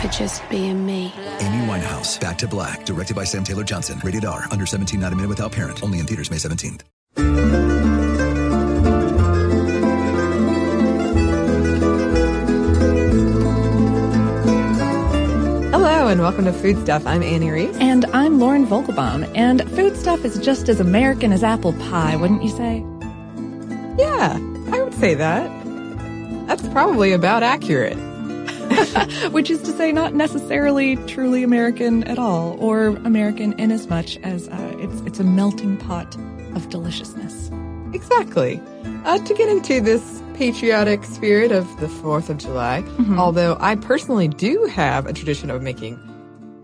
[0.00, 1.12] for just being me.
[1.40, 4.00] Amy Winehouse, Back to Black, directed by Sam Taylor Johnson.
[4.04, 5.82] Rated R, under 17, not a minute without parent.
[5.82, 6.82] Only in theaters May 17th.
[15.70, 17.06] Hello, and welcome to Food Stuff.
[17.06, 17.76] I'm Annie Reese.
[17.78, 22.42] And I'm Lauren Vogelbaum, and food stuff is just as American as apple pie, wouldn't
[22.42, 22.84] you say?
[23.98, 24.38] Yeah,
[24.72, 25.48] I would say that.
[26.46, 27.98] That's probably about accurate.
[29.32, 34.16] Which is to say, not necessarily truly American at all, or American in as much
[34.18, 36.16] as uh, it's it's a melting pot
[36.54, 37.50] of deliciousness.
[37.92, 38.60] Exactly.
[39.04, 42.84] Uh, to get into this patriotic spirit of the 4th of July,
[43.16, 45.98] although I personally do have a tradition of making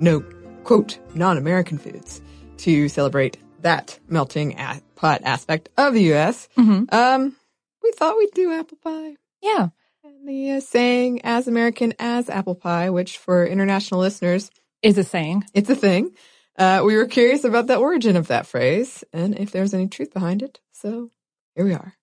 [0.01, 0.21] no,
[0.65, 2.21] quote, non-American foods
[2.59, 4.57] to celebrate that melting
[4.97, 6.49] pot aspect of the U.S.,
[6.91, 7.35] um,
[7.83, 9.17] we thought we'd do apple pie.
[9.43, 9.69] Yeah.
[10.25, 14.51] The uh, saying, as American as apple pie, which for international listeners,
[14.83, 15.45] Is a saying.
[15.53, 16.13] it's a thing.
[16.57, 20.15] Uh, we were curious about the origin of that phrase and if there's any truth
[20.15, 20.61] behind it.
[20.73, 21.11] So
[21.55, 21.95] here we are.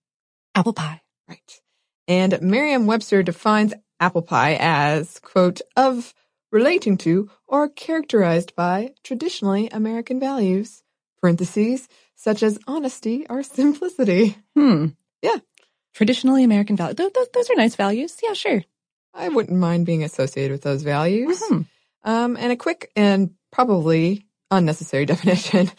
[0.53, 1.01] Apple pie.
[1.27, 1.61] Right.
[2.07, 6.13] And Merriam-Webster defines apple pie as, quote, of
[6.51, 10.83] relating to or characterized by traditionally American values,
[11.21, 14.37] parentheses, such as honesty or simplicity.
[14.55, 14.87] Hmm.
[15.21, 15.37] Yeah.
[15.93, 16.95] Traditionally American values.
[16.95, 18.17] Those, those, those are nice values.
[18.23, 18.63] Yeah, sure.
[19.13, 21.41] I wouldn't mind being associated with those values.
[21.49, 21.65] Mhm.
[22.03, 25.69] Um, and a quick and probably unnecessary definition.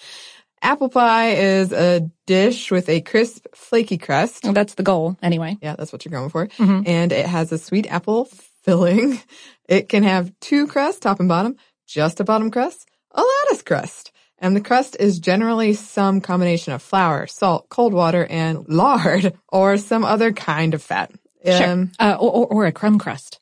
[0.60, 4.44] Apple pie is a dish with a crisp, flaky crust.
[4.44, 5.56] Well, that's the goal, anyway.
[5.60, 6.46] Yeah, that's what you're going for.
[6.48, 6.86] Mhm.
[6.86, 8.26] And it has a sweet apple
[8.62, 9.20] filling.
[9.68, 11.56] It can have two crusts, top and bottom,
[11.86, 14.11] just a bottom crust, a lattice crust.
[14.42, 19.78] And the crust is generally some combination of flour, salt, cold water, and lard, or
[19.78, 21.12] some other kind of fat.
[21.46, 21.64] Sure.
[21.64, 23.40] Um, Uh, or, or, or a crumb crust.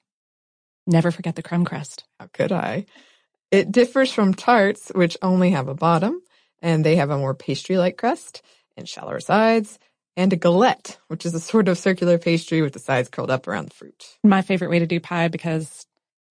[0.86, 2.04] Never forget the crumb crust.
[2.20, 2.86] How could I?
[3.50, 6.20] It differs from tarts, which only have a bottom,
[6.62, 8.42] and they have a more pastry-like crust
[8.76, 9.78] and shallower sides,
[10.16, 13.48] and a galette, which is a sort of circular pastry with the sides curled up
[13.48, 14.18] around the fruit.
[14.22, 15.86] My favorite way to do pie because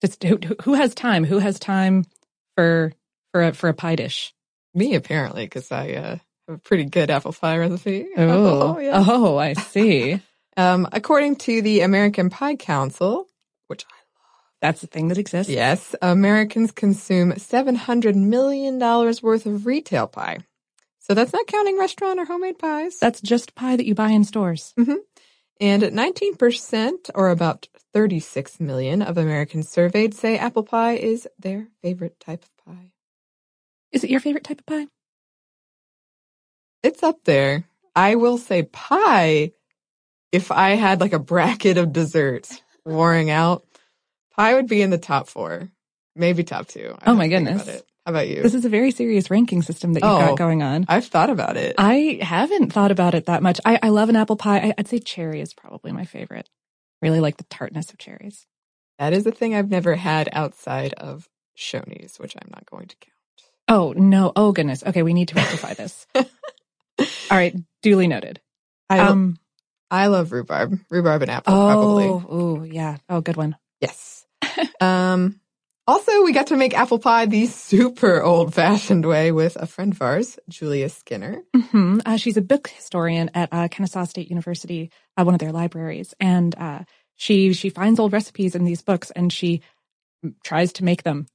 [0.01, 1.25] just who, who- who has time?
[1.25, 2.05] Who has time
[2.57, 2.93] for
[3.33, 4.33] for a, for a pie dish?
[4.75, 6.17] Me, apparently, because I uh,
[6.49, 8.09] have a pretty good apple pie recipe.
[8.17, 9.05] Oh, yeah.
[9.07, 10.21] oh, I see.
[10.57, 13.27] Um, according to the American Pie Council,
[13.69, 15.53] which I love, That's the thing that exists.
[15.53, 20.39] Yes, Americans consume $700 million worth of retail pie.
[21.01, 22.99] So that's not counting restaurant or homemade pies.
[23.01, 24.73] That's just pie that you buy in stores.
[24.77, 25.03] hmm
[25.61, 32.21] And 19%, or about 36 million of Americans surveyed, say apple pie is their favorite
[32.21, 32.92] type of pie.
[33.93, 34.87] Is it your favorite type of pie?
[36.83, 37.65] It's up there.
[37.95, 39.53] I will say pie
[40.33, 43.65] if I had like a bracket of desserts warring out,
[44.35, 45.69] pie would be in the top four,
[46.17, 46.97] maybe top two.
[47.07, 47.83] oh my goodness.
[48.05, 48.43] How about you?
[48.43, 50.87] This is a very serious ranking system that you've oh, got going on.
[50.89, 51.77] I've thought about it.
[51.79, 53.61] I haven't thought about it that much.
[53.65, 54.59] I, I love an apple pie.
[54.59, 56.49] I, I'd say cherry is probably my favorite.
[57.01, 58.47] Really like the tartness of cherries.
[58.99, 62.97] That is a thing I've never had outside of Shoney's, which I'm not going to
[62.97, 63.13] count.
[63.69, 64.33] Oh, no.
[64.35, 64.83] Oh, goodness.
[64.85, 66.07] Okay, we need to rectify this.
[66.17, 66.27] All
[67.31, 68.41] right, duly noted.
[68.91, 69.39] I, um,
[69.91, 70.79] I love rhubarb.
[70.91, 72.07] Rhubarb and apple, oh, probably.
[72.07, 72.99] Oh, yeah.
[73.09, 73.57] Oh, good one.
[73.81, 74.27] Yes.
[74.81, 75.41] um,
[75.87, 79.93] also, we got to make apple pie the super old fashioned way with a friend
[79.93, 81.43] of ours, Julia Skinner.
[81.57, 82.01] Mm-hmm.
[82.07, 86.15] Uh, she's a book historian at uh, Kennesaw State University, uh, one of their libraries.
[86.21, 86.81] And uh,
[87.17, 89.63] she she finds old recipes in these books and she
[90.45, 91.27] tries to make them,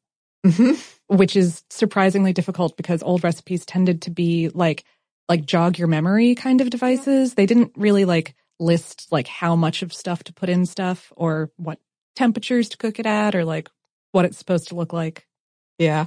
[0.51, 1.15] mm-hmm.
[1.15, 4.83] which is surprisingly difficult because old recipes tended to be like
[5.29, 7.33] like jog your memory kind of devices.
[7.33, 11.51] They didn't really like list like how much of stuff to put in stuff or
[11.57, 11.79] what
[12.15, 13.69] temperatures to cook it at or like
[14.11, 15.27] what it's supposed to look like.
[15.77, 16.05] Yeah.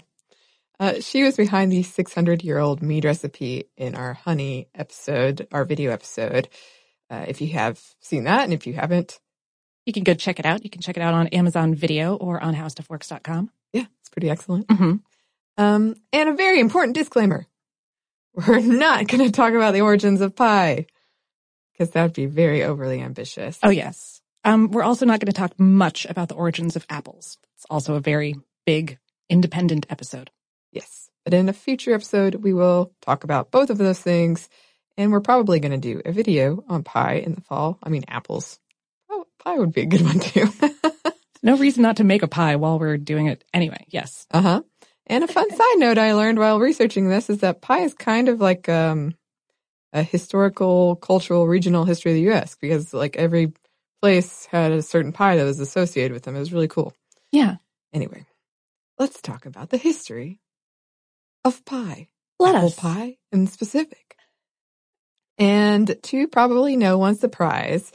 [0.79, 5.65] Uh, she was behind the 600 year old mead recipe in our honey episode, our
[5.65, 6.49] video episode.
[7.11, 9.21] Uh, if you have seen that, and if you haven't,
[9.85, 10.65] you can go check it out.
[10.65, 13.51] You can check it out on Amazon Video or on howstuffworks.com.
[14.13, 14.67] Pretty excellent.
[14.69, 14.97] Mm-hmm.
[15.57, 17.47] Um, and a very important disclaimer.
[18.35, 20.87] We're not going to talk about the origins of pie
[21.73, 23.59] because that would be very overly ambitious.
[23.63, 24.21] Oh, yes.
[24.45, 27.39] Um, we're also not going to talk much about the origins of apples.
[27.57, 28.99] It's also a very big,
[29.29, 30.31] independent episode.
[30.73, 31.11] Yes.
[31.25, 34.49] But in a future episode, we will talk about both of those things.
[34.97, 37.79] And we're probably going to do a video on pie in the fall.
[37.83, 38.59] I mean, apples.
[39.11, 40.49] Oh, pie would be a good one too.
[41.43, 43.85] no reason not to make a pie while we're doing it anyway.
[43.89, 44.27] Yes.
[44.31, 44.63] Uh huh.
[45.07, 48.29] And a fun side note I learned while researching this is that pie is kind
[48.29, 49.15] of like um,
[49.93, 52.57] a historical, cultural, regional history of the U.S.
[52.61, 53.53] because like every
[54.03, 56.37] place had a certain pie that was associated with them.
[56.37, 56.95] It was really cool.
[57.33, 57.57] Yeah.
[57.93, 58.25] Anyway,
[58.99, 60.41] let's talk about the history
[61.45, 62.09] of pie.
[62.39, 62.77] Let Apple us.
[62.77, 64.17] pie in specific.
[65.39, 67.93] And to probably no one's surprise,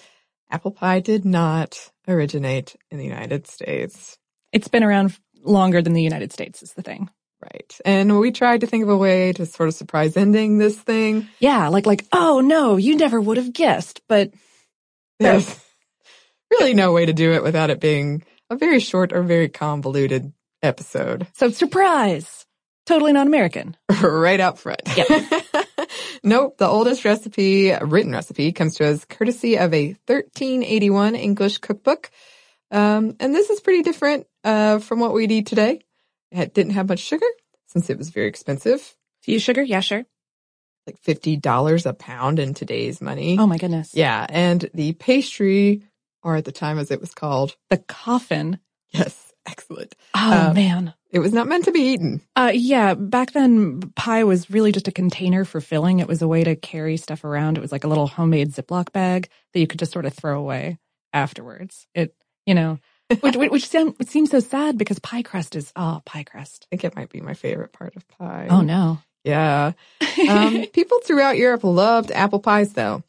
[0.50, 4.18] apple pie did not originate in the United States.
[4.52, 7.10] It's been around longer than the United States is the thing.
[7.42, 7.78] Right.
[7.86, 11.28] And we tried to think of a way to sort of surprise ending this thing.
[11.40, 14.32] Yeah, like like, oh no, you never would have guessed, but
[15.20, 15.60] there's
[16.52, 20.34] really no way to do it without it being a very short or very convoluted
[20.64, 21.28] episode.
[21.34, 22.46] So surprise.
[22.86, 23.76] Totally non American.
[24.02, 24.82] right out front.
[24.96, 25.08] Yep.
[26.26, 26.58] nope.
[26.58, 32.12] The oldest recipe, written recipe, comes to us courtesy of a 1381 English cookbook.
[32.72, 35.82] Um, and this is pretty different uh, from what we'd eat today.
[36.32, 37.26] It didn't have much sugar
[37.68, 38.96] since it was very expensive.
[39.24, 39.64] To use sugar?
[39.64, 40.06] Yeah, sure.
[40.86, 43.38] Like $50 a pound in today's money.
[43.40, 43.96] Oh my goodness.
[43.96, 44.26] Yeah.
[44.30, 45.84] And the pastry,
[46.22, 48.60] or at the time as it was called, the coffin.
[48.92, 49.34] Yes.
[49.46, 49.96] Excellent.
[50.16, 50.94] Oh um, man.
[51.12, 52.22] It was not meant to be eaten.
[52.36, 52.94] Uh, yeah.
[52.94, 56.00] Back then, pie was really just a container for filling.
[56.00, 57.58] It was a way to carry stuff around.
[57.58, 60.40] It was like a little homemade Ziploc bag that you could just sort of throw
[60.40, 60.78] away
[61.14, 61.88] afterwards.
[61.94, 62.16] It,
[62.46, 62.80] you know,
[63.22, 63.68] which, which, which
[64.08, 66.66] seems so sad because pie crust is, oh, pie crust.
[66.66, 68.48] I think it might be my favorite part of pie.
[68.50, 69.00] Oh no.
[69.24, 69.74] Yeah.
[70.30, 73.04] Um, people throughout Europe loved apple pies though.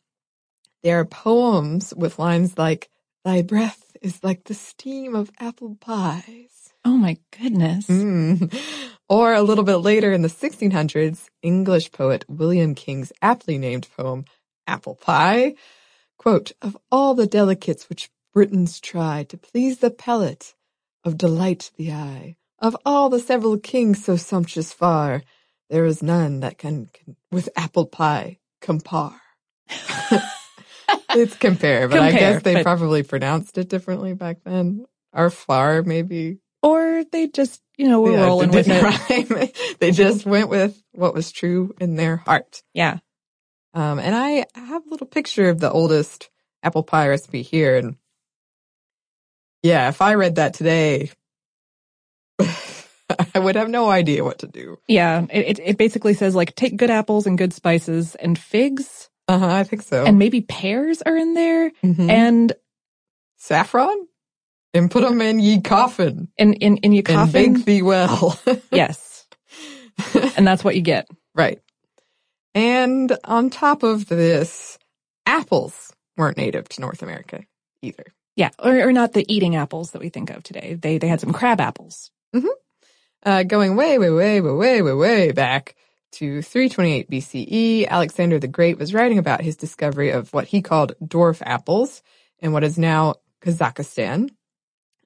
[0.82, 2.88] There are poems with lines like,
[3.26, 6.72] thy breath is like the steam of apple pies.
[6.84, 7.88] Oh my goodness.
[7.88, 8.54] Mm.
[9.08, 14.24] Or a little bit later in the 1600s, English poet William King's aptly named poem,
[14.66, 15.54] Apple Pie,
[16.18, 20.56] quote, of all the delicates which Britons try to please the palate,
[21.04, 25.22] of delight the eye, of all the several kings so sumptuous far,
[25.70, 29.20] there is none that can, can with apple pie compare.
[31.22, 32.62] it's compare, but compare, I guess they but...
[32.62, 34.86] probably pronounced it differently back then.
[35.12, 36.38] Or far, maybe.
[36.62, 38.82] Or they just, you know, were yeah, rolling with it.
[38.82, 39.48] Rhyme.
[39.78, 42.62] they just went with what was true in their heart.
[42.74, 42.98] Yeah.
[43.72, 46.30] Um, and I have a little picture of the oldest
[46.62, 47.76] apple pie recipe here.
[47.76, 47.96] And
[49.62, 51.10] yeah, if I read that today,
[52.40, 54.78] I would have no idea what to do.
[54.88, 55.26] Yeah.
[55.30, 59.08] It, it basically says like take good apples and good spices and figs.
[59.28, 59.46] Uh huh.
[59.48, 60.04] I think so.
[60.04, 62.08] And maybe pears are in there Mhm.
[62.10, 62.52] and
[63.36, 64.06] Saffron?
[64.74, 66.28] And put them in ye coffin.
[66.36, 67.54] in, in, in And coffin.
[67.54, 68.38] bake thee well.
[68.70, 69.26] yes.
[70.36, 71.08] and that's what you get.
[71.34, 71.60] right.
[72.54, 74.78] And on top of this,
[75.26, 77.42] apples weren't native to North America
[77.82, 78.04] either.
[78.34, 78.50] Yeah.
[78.58, 80.74] Or, or not the eating apples that we think of today.
[80.80, 82.10] They, they had some crab apples.
[83.22, 85.74] Uh, going way, way, way, way, way, way, way back,
[86.12, 90.94] to 328 BCE, Alexander the Great was writing about his discovery of what he called
[91.02, 92.02] dwarf apples
[92.40, 94.30] in what is now Kazakhstan.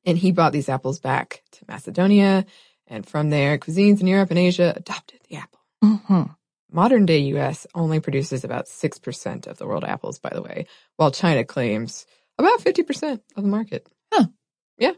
[0.05, 2.47] And he brought these apples back to Macedonia.
[2.87, 5.61] And from there, cuisines in Europe and Asia adopted the apple.
[5.83, 6.23] hmm
[6.73, 10.67] Modern day US only produces about 6% of the world apples, by the way,
[10.97, 12.07] while China claims
[12.39, 13.89] about 50% of the market.
[14.13, 14.27] Huh.
[14.79, 14.93] Yeah.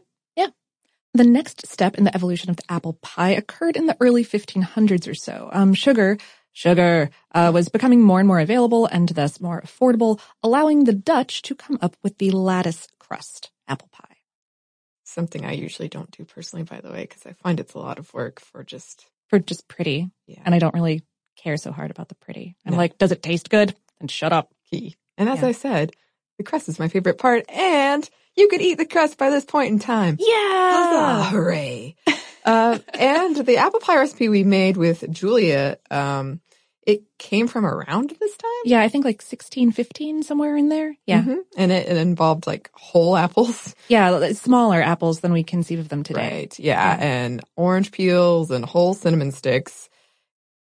[1.15, 5.07] The next step in the evolution of the apple pie occurred in the early 1500s
[5.07, 5.49] or so.
[5.53, 6.17] Um, sugar,
[6.53, 11.43] sugar, uh, was becoming more and more available and thus more affordable, allowing the Dutch
[11.43, 14.17] to come up with the lattice crust apple pie.
[15.03, 17.99] Something I usually don't do personally, by the way, because I find it's a lot
[17.99, 20.09] of work for just, For just pretty.
[20.25, 21.03] yeah, And I don't really
[21.35, 22.55] care so hard about the pretty.
[22.65, 22.77] I'm No.
[22.77, 23.75] like, does it taste good?
[23.99, 24.51] And shut up.
[24.71, 24.95] key.
[25.17, 25.49] And as Yeah.
[25.49, 25.91] I said,
[26.39, 29.71] the crust is my favorite part, and you could eat the crust by this point
[29.71, 30.17] in time.
[30.19, 31.29] Yeah.
[31.29, 31.95] Hooray.
[32.45, 36.41] uh, and the apple pie recipe we made with Julia, um,
[36.85, 38.49] it came from around this time.
[38.65, 40.95] Yeah, I think like sixteen, fifteen, somewhere in there.
[41.05, 41.21] Yeah.
[41.23, 41.37] Mhm.
[41.55, 43.73] And it, it involved like whole apples.
[43.87, 46.31] Yeah, smaller apples than we conceive of them today.
[46.39, 46.59] Right.
[46.59, 46.97] Yeah.
[46.99, 49.89] And orange peels and whole cinnamon sticks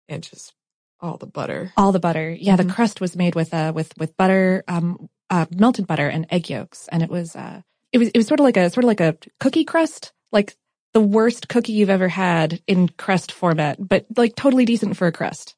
[0.10, 0.53] and just
[1.00, 1.72] all the butter.
[1.77, 2.29] All the butter.
[2.31, 2.67] Yeah, Mhm.
[2.67, 6.50] the crust was made with uh with with butter, um uh melted butter and egg
[6.50, 7.62] yolks and it was uh
[7.92, 10.56] it was it was sort of like a sort of like a cookie crust, like
[10.94, 15.12] the worst cookie you've ever had in crust format, but like totally decent for a
[15.12, 15.56] crust.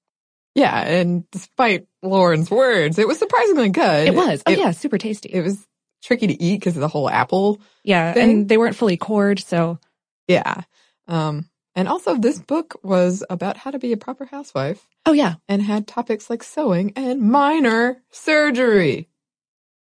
[0.53, 0.81] Yeah.
[0.81, 4.07] And despite Lauren's words, it was surprisingly good.
[4.07, 4.41] It was.
[4.45, 5.29] Oh It- yeah, super tasty.
[5.29, 5.65] It was
[6.03, 8.29] tricky to eat because of the whole apple yeah, thing.
[8.29, 9.79] and they weren't fully cored, so
[10.27, 10.61] Yeah.
[11.07, 15.35] Um, and also this book was about how to be a proper housewife oh yeah.
[15.49, 19.09] and had topics like sewing and minor surgery.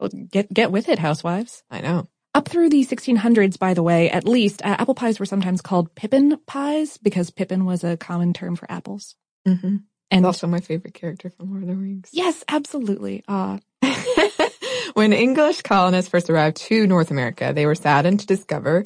[0.01, 1.63] Well, get get with it, housewives.
[1.69, 2.07] I know.
[2.33, 5.93] Up through the 1600s, by the way, at least, uh, apple pies were sometimes called
[5.95, 9.15] pippin pies because pippin was a common term for apples.
[9.47, 9.77] Mm-hmm.
[10.09, 12.09] And also my favorite character from Lord of the Rings.
[12.11, 13.23] yes, absolutely.
[13.27, 13.59] Uh,
[14.93, 18.83] when English colonists first arrived to North America, they were saddened to discover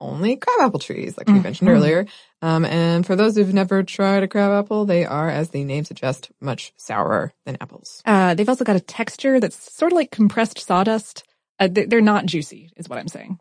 [0.00, 1.72] only crabapple trees, like we mentioned Mhm.
[1.74, 2.06] earlier.
[2.42, 6.28] Um, and for those who've never tried a crabapple, they are, as the name suggests,
[6.40, 8.02] much sourer than apples.
[8.06, 11.24] uh, they've also got a texture that's sort of like compressed sawdust.
[11.58, 13.38] Uh, they're not juicy, is what I'm saying.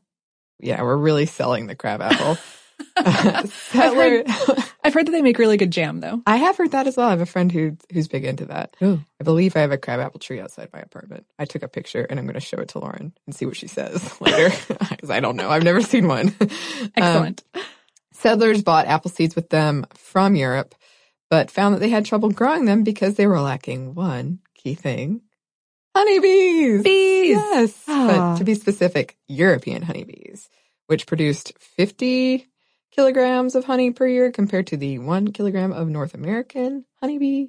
[0.59, 2.37] Yeah, we're really selling the crabapple.
[2.95, 4.25] I've, heard,
[4.83, 6.21] I've heard that they make really good jam, though.
[6.25, 7.07] I have heard that as well.
[7.07, 8.75] I have a friend who who's big into that.
[8.83, 8.99] Ooh.
[9.19, 11.25] I believe I have a crabapple tree outside my apartment.
[11.37, 13.55] I took a picture and I'm going to show it to Lauren and see what
[13.57, 14.49] she says later
[14.89, 15.49] because I don't know.
[15.49, 16.35] I've never seen one.
[16.41, 16.49] Um,
[16.95, 17.43] Excellent.
[18.13, 20.75] settlers bought apple seeds with them from Europe,
[21.29, 25.21] but found that they had trouble growing them because they were lacking one key thing:
[25.95, 26.83] honeybees.
[26.83, 27.29] Bees!
[27.37, 28.07] Yes, Ah.
[28.33, 30.49] but to be specific, European honeybees,
[30.87, 32.47] which produced 50
[32.99, 37.47] kilograms of honey per year compared to the one kilogram of North American honeybee.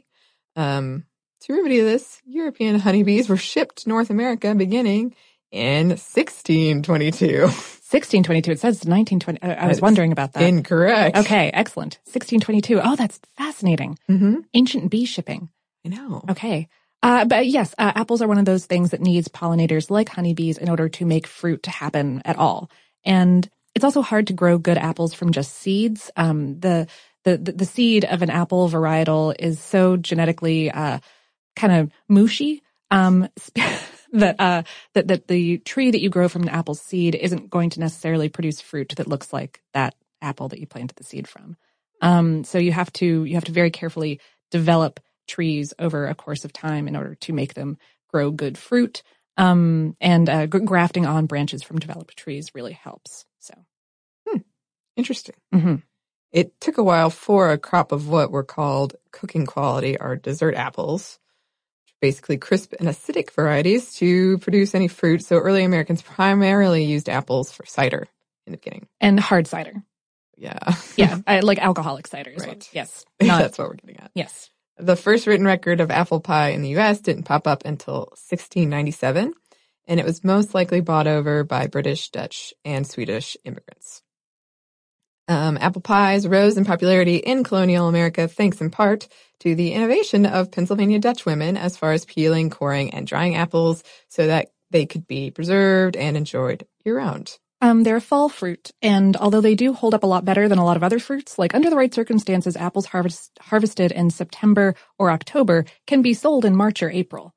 [0.54, 1.06] Um,
[1.40, 5.16] to remedy this, European honeybees were shipped to North America beginning
[5.50, 7.40] in 1622.
[7.42, 8.52] 1622.
[8.52, 9.42] It says 1920.
[9.42, 10.44] I, I was wondering about that.
[10.44, 11.16] Incorrect.
[11.16, 11.98] Okay, excellent.
[12.04, 12.80] 1622.
[12.80, 13.98] Oh, that's fascinating.
[14.08, 14.36] Mm-hmm.
[14.54, 15.48] Ancient bee shipping.
[15.84, 16.22] I know.
[16.30, 16.68] Okay.
[17.02, 20.58] Uh, but yes, uh, apples are one of those things that needs pollinators like honeybees
[20.58, 22.70] in order to make fruit to happen at all.
[23.04, 26.10] And it's also hard to grow good apples from just seeds.
[26.16, 26.86] Um, the,
[27.24, 30.98] the, the, seed of an apple varietal is so genetically, uh,
[31.56, 33.28] kind of mushy, um,
[34.12, 34.62] that, uh,
[34.94, 38.28] that, that the tree that you grow from an apple seed isn't going to necessarily
[38.28, 41.56] produce fruit that looks like that apple that you planted the seed from.
[42.02, 46.44] Um, so you have to, you have to very carefully develop trees over a course
[46.44, 49.02] of time in order to make them grow good fruit.
[49.36, 53.24] Um, and uh, grafting on branches from developed trees really helps.
[53.40, 53.54] So,
[54.96, 55.34] Interesting.
[55.54, 55.82] mhm.
[56.32, 60.54] It took a while for a crop of what were called cooking quality or dessert
[60.54, 61.18] apples,
[62.00, 65.24] basically crisp and acidic varieties, to produce any fruit.
[65.24, 68.06] So early Americans primarily used apples for cider
[68.46, 68.88] in the beginning.
[69.00, 69.82] and hard cider.
[70.36, 70.74] Yeah.
[70.96, 72.30] Yeah, I, like alcoholic cider.
[72.30, 72.48] Is Right.
[72.56, 73.04] What, yes.
[73.22, 74.10] Not, That's what we're getting at.
[74.14, 74.50] yes.
[74.80, 79.34] The first written record of apple pie in the US didn't pop up until 1697,
[79.86, 84.02] and it was most likely bought over by British, Dutch, and Swedish immigrants.
[85.28, 89.06] Um, apple pies rose in popularity in colonial America thanks in part
[89.40, 93.84] to the innovation of Pennsylvania Dutch women as far as peeling, coring, and drying apples
[94.08, 97.38] so that they could be preserved and enjoyed year round.
[97.60, 100.58] Um, they're a fall fruit, and although they do hold up a lot better than
[100.58, 104.74] a lot of other fruits, like under the right circumstances, apples harvest, harvested in September
[104.98, 107.34] or October can be sold in March or April.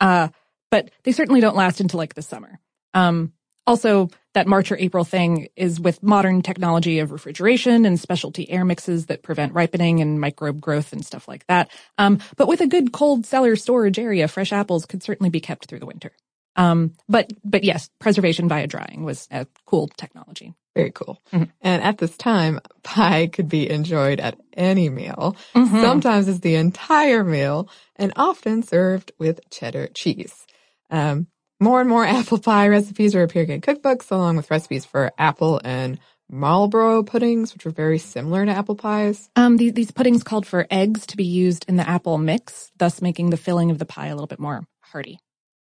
[0.00, 0.28] Uh,
[0.70, 2.58] but they certainly don't last into like the summer.
[2.94, 3.32] Um,
[3.66, 8.64] Also, that March or April thing is with modern technology of refrigeration and specialty air
[8.64, 11.70] mixes that prevent ripening and microbe growth and stuff like that.
[11.96, 15.66] Um, but with a good cold cellar storage area, fresh apples could certainly be kept
[15.66, 16.10] through the winter.
[16.56, 20.54] Um, but but yes, preservation via drying was a cool technology.
[20.76, 21.20] Very cool.
[21.32, 21.50] Mm-hmm.
[21.62, 25.80] And at this time, pie could be enjoyed at any meal, mm-hmm.
[25.80, 30.46] sometimes as the entire meal, and often served with cheddar cheese.
[30.90, 31.26] Um,
[31.58, 35.60] more and more apple pie recipes are appearing in cookbooks, along with recipes for apple
[35.64, 35.98] and
[36.30, 39.28] Marlborough puddings, which are very similar to apple pies.
[39.34, 43.02] Um, these, these puddings called for eggs to be used in the apple mix, thus
[43.02, 45.18] making the filling of the pie a little bit more hearty.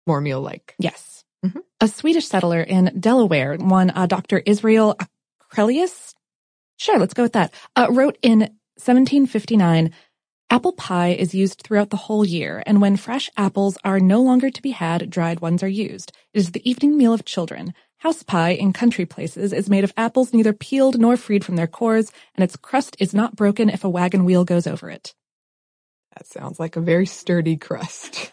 [0.06, 0.76] More meal-like.
[0.80, 1.24] Yes.
[1.46, 1.60] Mm-hmm.
[1.82, 4.40] A Swedish settler in Delaware, one uh, Dr.
[4.46, 4.98] Israel
[5.52, 6.14] Acrelius,
[6.78, 8.40] sure, let's go with that, uh, wrote in
[8.76, 9.92] 1759,
[10.50, 14.50] Apple pie is used throughout the whole year, and when fresh apples are no longer
[14.50, 16.12] to be had, dried ones are used.
[16.34, 17.74] It is the evening meal of children.
[17.98, 21.68] House pie in country places is made of apples neither peeled nor freed from their
[21.68, 25.16] cores, and its crust is not broken if a wagon wheel goes over it.
[26.16, 28.32] That sounds like a very sturdy crust.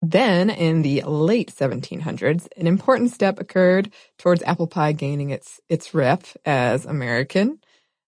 [0.00, 5.92] Then, in the late 1700s, an important step occurred towards apple pie gaining its, its
[5.92, 7.60] rep as American.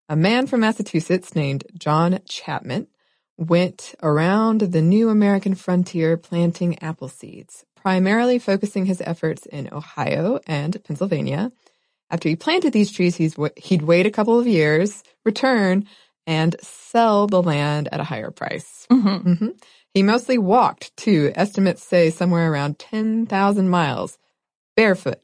[0.09, 2.87] A man from Massachusetts named John Chapman
[3.37, 10.39] went around the new American frontier planting apple seeds, primarily focusing his efforts in Ohio
[10.47, 11.51] and Pennsylvania.
[12.11, 15.87] After he planted these trees, he'd wait a couple of years, return,
[16.27, 18.87] and sell the land at a higher price.
[18.91, 19.29] Mm-hmm.
[19.33, 19.49] Mm-hmm.
[19.95, 21.33] He mostly walked too.
[21.35, 24.19] Estimates say somewhere around 10,000 miles,
[24.77, 25.21] barefoot,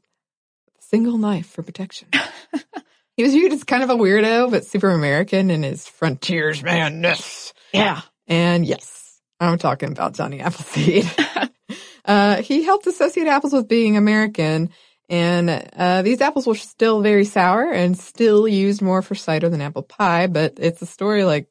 [0.66, 2.08] with a single knife for protection.
[3.16, 7.52] he was viewed as kind of a weirdo, but super American in his frontiersmanness.
[7.73, 8.00] Yeah.
[8.26, 11.08] And yes, I'm talking about Johnny Appleseed.
[12.04, 14.70] uh, he helped associate apples with being American.
[15.08, 19.61] And uh, these apples were still very sour and still used more for cider than
[19.61, 21.46] apple pie, but it's a story like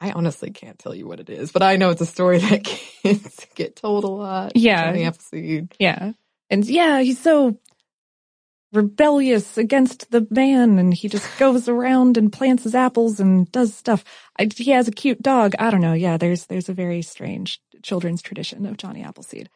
[0.00, 2.64] I honestly can't tell you what it is, but I know it's a story that
[2.64, 4.52] kids get told a lot.
[4.56, 4.86] Yeah.
[4.86, 5.74] Johnny Appleseed.
[5.78, 6.12] Yeah.
[6.48, 7.58] And yeah, he's so
[8.72, 13.74] rebellious against the man and he just goes around and plants his apples and does
[13.74, 14.04] stuff.
[14.38, 15.54] I, he has a cute dog.
[15.58, 15.92] I don't know.
[15.92, 19.50] Yeah, there's there's a very strange children's tradition of Johnny Appleseed.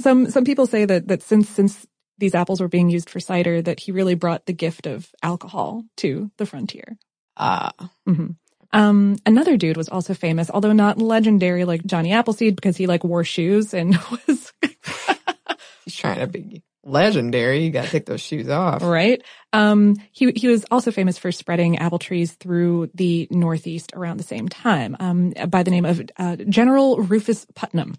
[0.00, 1.86] Some some people say that that since since
[2.18, 5.84] these apples were being used for cider that he really brought the gift of alcohol
[5.96, 6.96] to the frontier.
[7.36, 7.72] Ah.
[8.08, 8.32] Mm-hmm.
[8.72, 13.04] Um, another dude was also famous, although not legendary like Johnny Appleseed because he like
[13.04, 14.52] wore shoes and was.
[15.84, 17.64] He's trying to be legendary.
[17.64, 19.22] You got to take those shoes off, right?
[19.52, 24.24] Um, he he was also famous for spreading apple trees through the Northeast around the
[24.24, 24.96] same time.
[25.00, 27.94] Um, by the name of uh, General Rufus Putnam.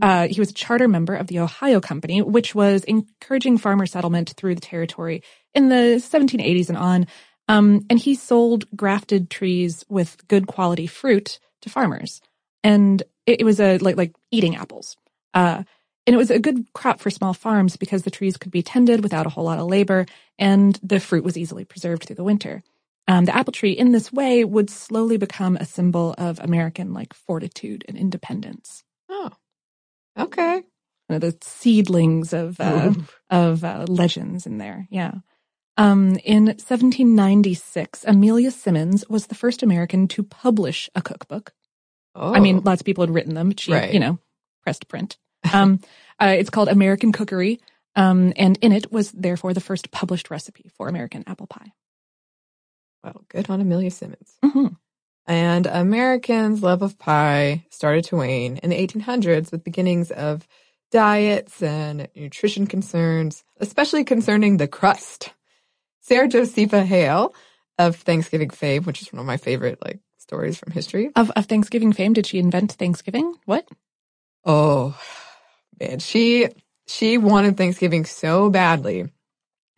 [0.00, 4.32] Uh, he was a charter member of the Ohio Company, which was encouraging farmer settlement
[4.36, 7.06] through the territory in the 1780s and on.
[7.50, 12.20] Um, and he sold grafted trees with good quality fruit to farmers.
[12.62, 14.96] And it, it was a, like, like eating apples.
[15.34, 15.64] Uh,
[16.06, 19.02] and it was a good crop for small farms because the trees could be tended
[19.02, 20.06] without a whole lot of labor
[20.38, 22.62] and the fruit was easily preserved through the winter.
[23.08, 27.12] Um, the apple tree in this way would slowly become a symbol of American like
[27.14, 28.84] fortitude and independence.
[29.08, 29.30] Oh,
[30.16, 30.62] okay.
[31.08, 32.92] the seedlings of uh,
[33.30, 34.86] of uh, legends in there.
[34.90, 35.14] Yeah.
[35.80, 41.54] Um, in 1796, Amelia Simmons was the first American to publish a cookbook.
[42.14, 42.34] Oh.
[42.34, 43.90] I mean, lots of people had written them, but she, right.
[43.90, 44.18] you know,
[44.62, 45.16] pressed print.
[45.54, 45.80] Um,
[46.20, 47.60] uh, it's called American Cookery,
[47.96, 51.72] um, and in it was therefore the first published recipe for American apple pie.
[53.02, 54.36] Well, good on Amelia Simmons.
[54.44, 54.74] Mm-hmm.
[55.26, 60.46] And Americans' love of pie started to wane in the 1800s with beginnings of
[60.90, 65.30] diets and nutrition concerns, especially concerning the crust.
[66.10, 67.32] Sarah Josepha Hale
[67.78, 71.10] of Thanksgiving fame, which is one of my favorite like stories from history.
[71.14, 73.36] Of of Thanksgiving fame, did she invent Thanksgiving?
[73.44, 73.68] What?
[74.44, 74.98] Oh
[75.78, 76.48] man, she
[76.88, 79.08] she wanted Thanksgiving so badly.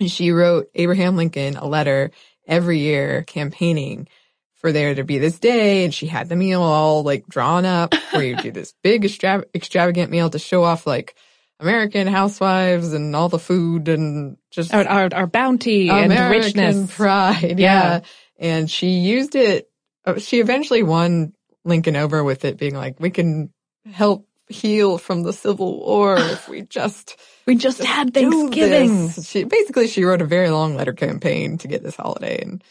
[0.06, 2.12] She wrote Abraham Lincoln a letter
[2.48, 4.08] every year campaigning
[4.54, 7.94] for there to be this day and she had the meal all like drawn up
[8.12, 11.14] where you do this big extra- extravagant meal to show off like
[11.62, 16.96] American housewives and all the food and just our, our, our bounty American and richness.
[16.96, 17.58] pride.
[17.58, 18.00] Yeah.
[18.00, 18.00] yeah.
[18.38, 19.70] And she used it.
[20.04, 21.32] Uh, she eventually won
[21.64, 23.52] Lincoln over with it being like, we can
[23.90, 29.10] help heal from the Civil War if we just we just, just had Thanksgiving.
[29.10, 32.62] She basically she wrote a very long letter campaign to get this holiday, and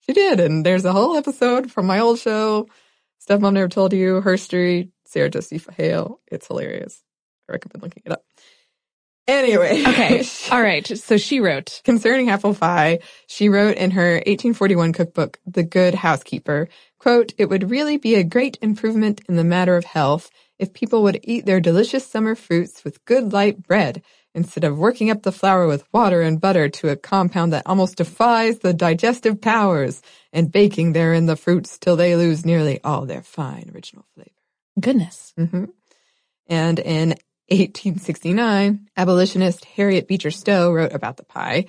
[0.00, 0.40] she did.
[0.40, 2.68] And there's a whole episode from my old show,
[3.18, 6.20] Stuff Mom Never Told You, Her Story, Sarah Josepha Hale.
[6.26, 7.02] It's hilarious.
[7.52, 8.24] I recommend looking it up.
[9.28, 9.84] Anyway.
[9.86, 10.24] Okay.
[10.50, 10.86] All right.
[10.86, 11.80] So she wrote.
[11.84, 17.70] Concerning apple pie, she wrote in her 1841 cookbook, The Good Housekeeper, quote, It would
[17.70, 21.60] really be a great improvement in the matter of health if people would eat their
[21.60, 24.02] delicious summer fruits with good light bread
[24.34, 27.96] instead of working up the flour with water and butter to a compound that almost
[27.96, 30.00] defies the digestive powers
[30.32, 34.30] and baking therein the fruits till they lose nearly all their fine original flavor.
[34.80, 35.34] Goodness.
[35.38, 35.66] Mm-hmm.
[36.48, 37.14] And in
[37.58, 41.66] 1869, abolitionist Harriet Beecher Stowe wrote about the pie.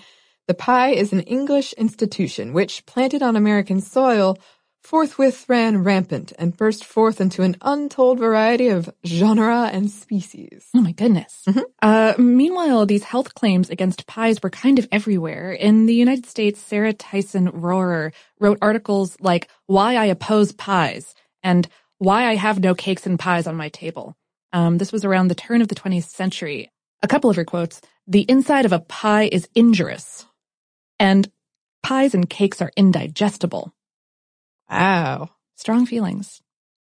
[0.47, 4.37] The pie is an English institution which, planted on American soil,
[4.81, 10.67] forthwith ran rampant and burst forth into an untold variety of genera and species.
[10.75, 11.43] Oh my goodness.
[11.47, 11.61] Mm-hmm.
[11.81, 15.53] Uh, meanwhile, these health claims against pies were kind of everywhere.
[15.53, 21.67] In the United States, Sarah Tyson Rorer wrote articles like Why I Oppose Pies and
[21.99, 24.17] Why I Have No Cakes and Pies on My Table.
[24.53, 26.71] Um, this was around the turn of the 20th century.
[27.01, 27.81] A couple of her quotes.
[28.07, 30.25] The inside of a pie is injurious.
[30.99, 31.29] And
[31.81, 33.73] pies and cakes are indigestible.
[34.69, 35.31] Wow.
[35.55, 36.41] Strong feelings.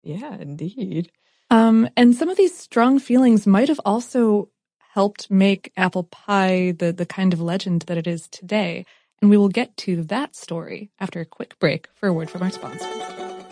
[0.02, 1.10] Yeah, indeed.
[1.50, 4.50] Um, and some of these strong feelings might have also
[4.94, 8.84] helped make apple pie the, the kind of legend that it is today.
[9.20, 12.42] And we will get to that story after a quick break for a word from
[12.42, 13.51] our sponsors.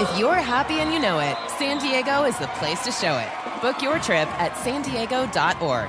[0.00, 3.28] If you're happy and you know it, San Diego is the place to show it.
[3.60, 5.88] Book your trip at san diego.org.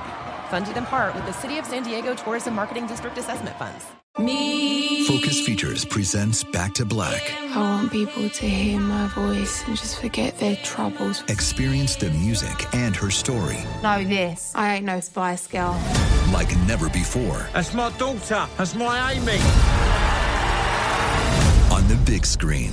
[0.50, 3.86] Funded in part with the City of San Diego Tourism Marketing District Assessment Funds.
[4.18, 5.04] Me.
[5.06, 7.32] Focus Features presents Back to Black.
[7.54, 11.22] I want people to hear my voice and just forget their troubles.
[11.28, 14.52] Experience the music and her story Know this.
[14.56, 15.80] I ain't no Spice Girl.
[16.32, 18.48] like never before That's my daughter.
[18.58, 19.38] That's my Amy.
[21.72, 22.72] on the big screen.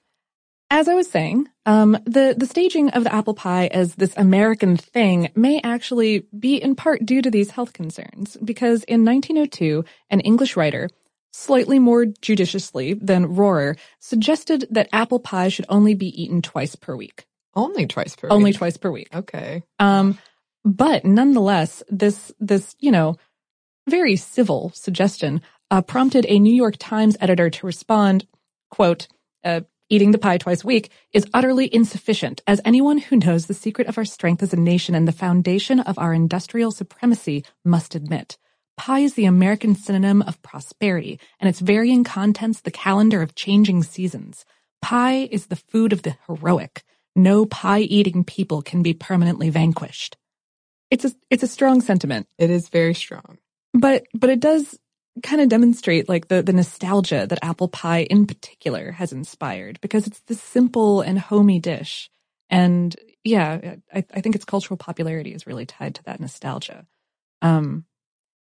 [0.71, 4.77] as I was saying, um, the, the staging of the apple pie as this American
[4.77, 10.21] thing may actually be in part due to these health concerns, because in 1902, an
[10.21, 10.89] English writer,
[11.33, 16.95] slightly more judiciously than Rorer, suggested that apple pie should only be eaten twice per
[16.95, 17.25] week.
[17.53, 18.57] Only twice per Only week.
[18.57, 19.13] twice per week.
[19.13, 19.63] Okay.
[19.77, 20.17] Um,
[20.63, 23.17] but nonetheless, this, this, you know,
[23.89, 28.25] very civil suggestion, uh, prompted a New York Times editor to respond,
[28.69, 29.09] quote,
[29.43, 33.53] uh, eating the pie twice a week is utterly insufficient, as anyone who knows the
[33.53, 37.93] secret of our strength as a nation and the foundation of our industrial supremacy must
[37.93, 38.37] admit.
[38.77, 43.83] Pie is the American synonym of prosperity, and its varying contents the calendar of changing
[43.83, 44.45] seasons.
[44.81, 46.83] Pie is the food of the heroic.
[47.13, 50.15] No pie-eating people can be permanently vanquished.
[50.89, 52.27] It's a, it's a strong sentiment.
[52.37, 53.37] It is very strong.
[53.73, 54.79] But, but it does
[55.23, 60.07] kind of demonstrate like the, the nostalgia that apple pie in particular has inspired because
[60.07, 62.09] it's this simple and homey dish.
[62.49, 66.85] And yeah, I, I think its cultural popularity is really tied to that nostalgia.
[67.41, 67.85] Um,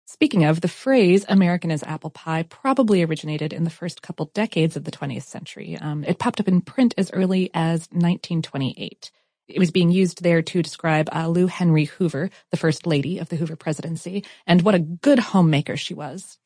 [0.06, 4.74] Speaking of, the phrase American as apple pie probably originated in the first couple decades
[4.74, 5.76] of the 20th century.
[5.78, 9.10] Um, it popped up in print as early as 1928.
[9.48, 13.28] It was being used there to describe uh, Lou Henry Hoover, the first lady of
[13.28, 16.38] the Hoover presidency, and what a good homemaker she was.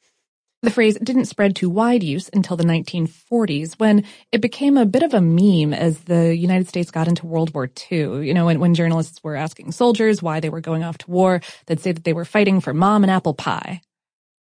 [0.63, 5.03] The phrase didn't spread to wide use until the 1940s when it became a bit
[5.03, 8.25] of a meme as the United States got into World War II.
[8.25, 11.41] You know, when, when journalists were asking soldiers why they were going off to war,
[11.67, 13.81] they'd say that they were fighting for mom and apple pie.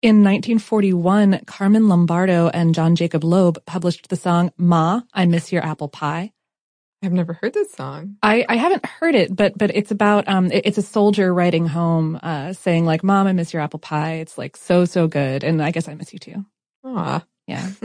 [0.01, 5.65] In 1941, Carmen Lombardo and John Jacob Loeb published the song Ma, I Miss Your
[5.65, 6.33] Apple Pie.
[7.03, 8.17] I've never heard this song.
[8.23, 11.67] I, I haven't heard it, but but it's about um it, it's a soldier writing
[11.67, 14.15] home, uh, saying like, "Mom, I miss your apple pie.
[14.15, 16.47] It's like so so good, and I guess I miss you too."
[16.85, 17.25] Aw.
[17.47, 17.71] Yeah.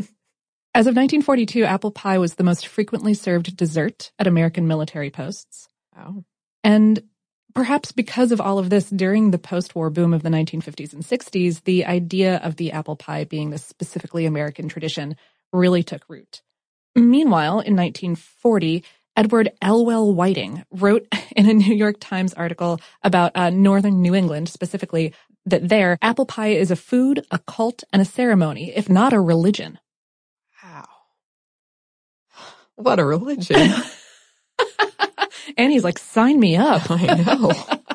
[0.75, 5.67] As of 1942, apple pie was the most frequently served dessert at American military posts.
[5.95, 6.23] Wow.
[6.63, 7.01] And
[7.55, 11.63] perhaps because of all of this, during the post-war boom of the 1950s and 60s,
[11.63, 15.15] the idea of the apple pie being this specifically American tradition
[15.51, 16.43] really took root.
[16.95, 18.83] Meanwhile, in 1940,
[19.17, 24.47] Edward Elwell Whiting wrote in a New York Times article about uh, northern New England
[24.47, 25.13] specifically
[25.45, 29.19] that there, apple pie is a food, a cult, and a ceremony, if not a
[29.19, 29.79] religion.
[30.63, 30.87] Wow.
[32.75, 33.57] What a religion.
[35.57, 36.91] and he's like, sign me up.
[36.91, 37.51] I know.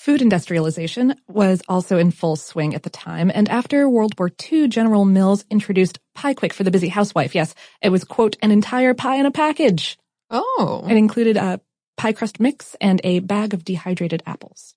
[0.00, 4.66] Food industrialization was also in full swing at the time, and after World War II,
[4.68, 7.34] General Mills introduced Pyequick for the busy housewife.
[7.34, 9.98] Yes, it was, quote, an entire pie in a package.
[10.30, 10.86] Oh.
[10.88, 11.60] It included a
[11.98, 14.74] pie crust mix and a bag of dehydrated apples.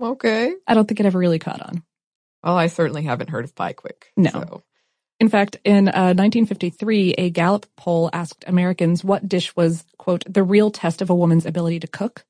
[0.00, 0.54] Okay.
[0.66, 1.82] I don't think it ever really caught on.
[2.42, 4.04] Well, I certainly haven't heard of Pyequick.
[4.16, 4.30] No.
[4.30, 4.62] So.
[5.20, 10.42] In fact, in uh, 1953, a Gallup poll asked Americans what dish was, quote, the
[10.42, 12.24] real test of a woman's ability to cook.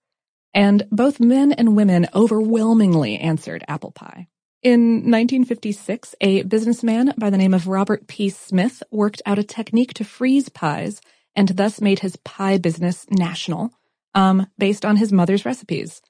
[0.54, 4.28] And both men and women overwhelmingly answered apple pie.
[4.62, 8.28] In 1956, a businessman by the name of Robert P.
[8.28, 11.00] Smith worked out a technique to freeze pies
[11.34, 13.70] and thus made his pie business national,
[14.14, 16.00] um, based on his mother's recipes.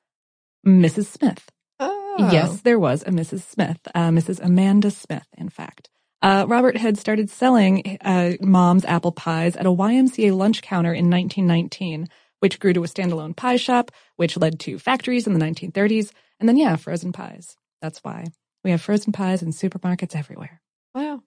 [0.67, 1.07] Mrs.
[1.07, 1.51] Smith.
[1.81, 2.29] Oh.
[2.31, 3.41] Yes, there was a Mrs.
[3.41, 4.41] Smith, uh, Mrs.
[4.41, 5.89] Amanda Smith, in fact.
[6.21, 11.11] Uh, Robert had started selling uh, mom's apple pies at a YMCA lunch counter in
[11.11, 12.09] 1919,
[12.43, 16.49] which grew to a standalone pie shop, which led to factories in the 1930s, and
[16.49, 17.57] then, yeah, frozen pies.
[17.81, 18.25] That's why
[18.65, 20.61] we have frozen pies in supermarkets everywhere.
[20.93, 21.23] Wow.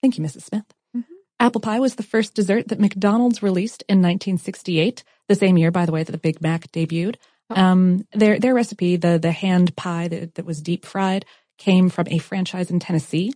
[0.00, 0.42] Thank you, Mrs.
[0.42, 0.64] Smith.
[0.96, 1.14] Mm-hmm.
[1.40, 5.84] Apple pie was the first dessert that McDonald's released in 1968, the same year, by
[5.84, 7.16] the way, that the Big Mac debuted.
[7.50, 7.60] Oh.
[7.60, 11.24] Um, their their recipe, the the hand pie that, that was deep fried,
[11.58, 13.32] came from a franchise in Tennessee.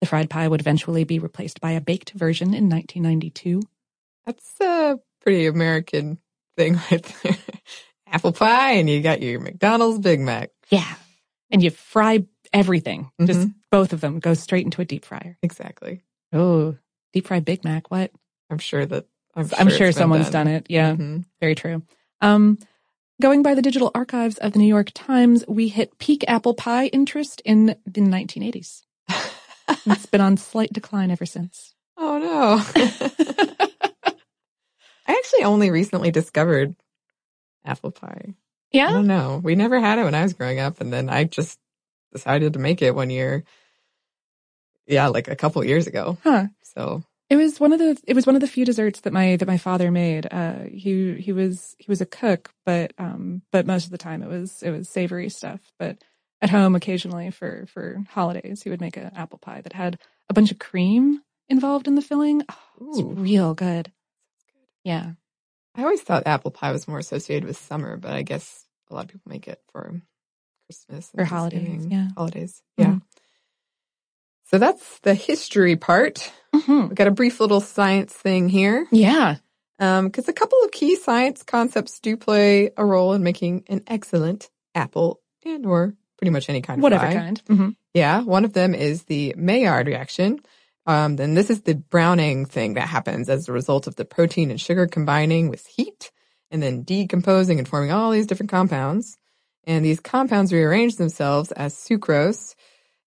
[0.00, 3.62] The fried pie would eventually be replaced by a baked version in 1992.
[4.24, 6.18] That's a pretty American
[6.56, 7.36] thing right there.
[8.06, 10.50] Apple pie, and you got your McDonald's Big Mac.
[10.70, 10.94] Yeah.
[11.50, 13.10] And you fry everything.
[13.20, 13.26] Mm-hmm.
[13.26, 15.36] Just both of them go straight into a deep fryer.
[15.42, 16.02] Exactly.
[16.32, 16.76] Oh,
[17.12, 17.90] deep fried Big Mac.
[17.90, 18.12] What?
[18.50, 20.46] I'm sure that I'm sure, I'm sure someone's done.
[20.46, 20.54] done.
[20.56, 20.66] it.
[20.68, 20.92] Yeah.
[20.92, 21.20] Mm-hmm.
[21.40, 21.82] Very true.
[22.20, 22.58] Um,
[23.20, 26.86] going by the digital archives of the New York Times, we hit peak apple pie
[26.86, 28.82] interest in the 1980s.
[29.86, 31.74] it's been on slight decline ever since.
[31.96, 33.66] Oh no.
[35.06, 36.74] I actually only recently discovered
[37.64, 38.34] apple pie.
[38.72, 38.88] Yeah.
[38.88, 39.40] I don't know.
[39.42, 41.58] We never had it when I was growing up, and then I just
[42.12, 43.44] decided to make it one year.
[44.86, 46.18] Yeah, like a couple years ago.
[46.22, 46.46] Huh.
[46.62, 49.36] So it was one of the it was one of the few desserts that my
[49.36, 50.26] that my father made.
[50.30, 54.22] Uh, he he was he was a cook, but um but most of the time
[54.22, 55.60] it was it was savory stuff.
[55.78, 55.98] But
[56.42, 60.34] at home, occasionally for for holidays, he would make an apple pie that had a
[60.34, 62.42] bunch of cream involved in the filling.
[62.50, 63.90] Oh, it's real good.
[64.84, 65.12] Yeah.
[65.74, 69.06] I always thought apple pie was more associated with summer, but I guess a lot
[69.06, 70.00] of people make it for
[70.68, 71.86] Christmas or holidays.
[71.90, 72.08] Yeah.
[72.16, 72.62] Holidays.
[72.76, 72.86] Yeah.
[72.86, 72.98] Mm-hmm.
[74.50, 76.32] So that's the history part.
[76.54, 76.80] Mm-hmm.
[76.88, 78.86] We've got a brief little science thing here.
[78.92, 79.36] Yeah.
[79.80, 83.82] Um, cause a couple of key science concepts do play a role in making an
[83.88, 87.14] excellent apple and or pretty much any kind of Whatever pie.
[87.14, 87.42] kind.
[87.46, 87.68] Mm-hmm.
[87.94, 88.20] Yeah.
[88.22, 90.38] One of them is the Maillard reaction.
[90.86, 94.50] Um, then this is the browning thing that happens as a result of the protein
[94.50, 96.10] and sugar combining with heat
[96.50, 99.16] and then decomposing and forming all these different compounds.
[99.66, 102.54] And these compounds rearrange themselves as sucrose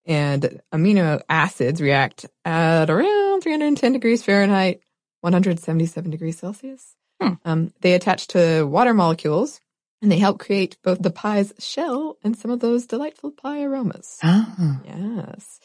[0.06, 4.82] and amino acids react at around 310 degrees Fahrenheit,
[5.22, 6.96] 177 degrees Celsius.
[7.22, 7.34] Hmm.
[7.46, 9.60] Um, they attach to water molecules
[10.02, 14.18] and they help create both the pie's shell and some of those delightful pie aromas.
[14.24, 14.80] Oh.
[14.86, 15.60] Yes.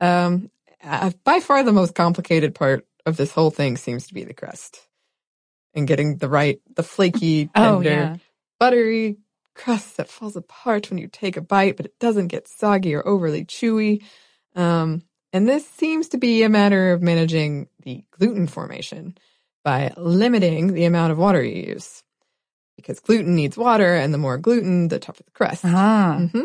[0.00, 0.50] Um,
[0.82, 4.34] uh, by far the most complicated part of this whole thing seems to be the
[4.34, 4.88] crust
[5.74, 8.16] and getting the right, the flaky, tender, oh, yeah.
[8.58, 9.18] buttery
[9.54, 13.06] crust that falls apart when you take a bite, but it doesn't get soggy or
[13.06, 14.02] overly chewy.
[14.54, 19.18] Um, and this seems to be a matter of managing the gluten formation
[19.64, 22.02] by limiting the amount of water you use.
[22.76, 25.64] Because gluten needs water, and the more gluten, the tougher the crust.
[25.64, 26.28] Ah.
[26.30, 26.42] hmm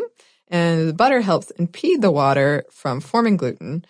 [0.48, 3.84] And the butter helps impede the water from forming gluten.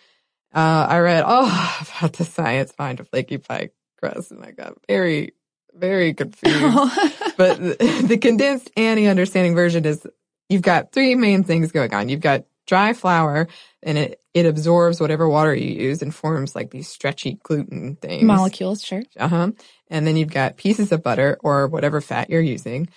[0.55, 4.77] Uh, I read all about the science behind a flaky pie crust, and I got
[4.87, 5.33] very,
[5.73, 6.61] very confused.
[7.37, 10.07] but the, the condensed Annie understanding version is
[10.49, 12.07] you've got three main things going on.
[12.07, 13.49] You've got dry flour,
[13.83, 18.23] and it it absorbs whatever water you use and forms like these stretchy gluten things.
[18.23, 19.03] Molecules, sure.
[19.17, 19.51] Uh huh.
[19.89, 22.89] And then you've got pieces of butter or whatever fat you're using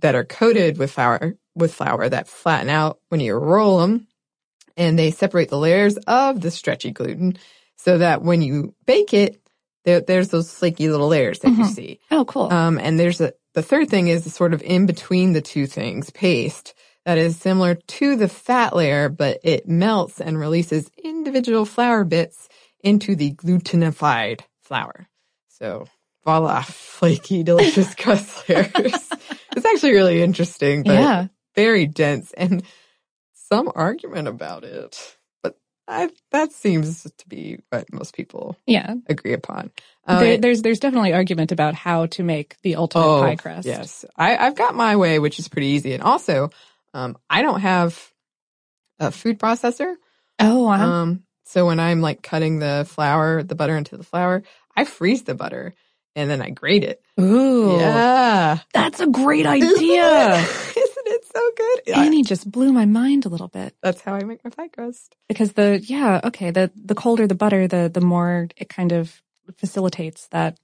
[0.00, 4.06] that are coated with flour with flour that flatten out when you roll them,
[4.80, 7.36] and they separate the layers of the stretchy gluten
[7.76, 9.40] so that when you bake it,
[9.84, 11.74] there, there's those flaky little layers that you Mhm.
[11.74, 12.00] see.
[12.10, 12.52] Oh, cool.
[12.52, 15.66] Um, and there's a the third thing is the sort of in between the two
[15.66, 16.72] things, paste
[17.04, 22.48] that is similar to the fat layer, but it melts and releases individual flour bits
[22.84, 25.08] into the glutenified flour.
[25.48, 25.86] So
[26.24, 29.16] voila, flaky, delicious crust layers.
[29.56, 31.26] it's actually really interesting, but Yeah.
[31.56, 32.62] very dense and
[33.52, 35.16] some argument about it.
[35.42, 35.56] But
[35.88, 38.94] I, that seems to be what most people Yeah.
[39.08, 39.70] agree upon.
[40.06, 43.66] Um, There, there's there's definitely argument about how to make the ultimate Oh, pie crust.
[43.68, 44.04] Yes.
[44.16, 45.94] I, I've got my way, which is pretty easy.
[45.94, 46.50] And also,
[46.94, 48.12] um, I don't have
[48.98, 49.94] a food processor.
[50.38, 50.76] Oh, wow.
[51.02, 54.42] Um, so when I'm like cutting the flour, the butter into the flour,
[54.76, 55.74] I freeze the butter
[56.16, 57.02] and then I grate it.
[57.20, 57.76] Ooh.
[57.78, 58.58] Yeah.
[58.72, 60.46] That's a great idea.
[61.10, 61.12] it?
[61.12, 61.80] Isn't it so good?
[61.86, 62.00] Yeah.
[62.02, 65.16] Annie just blew my mind a little bit That's how I make my pie crust.
[65.28, 69.22] because the yeah okay the the colder the butter the the more it kind of
[69.56, 70.58] facilitates that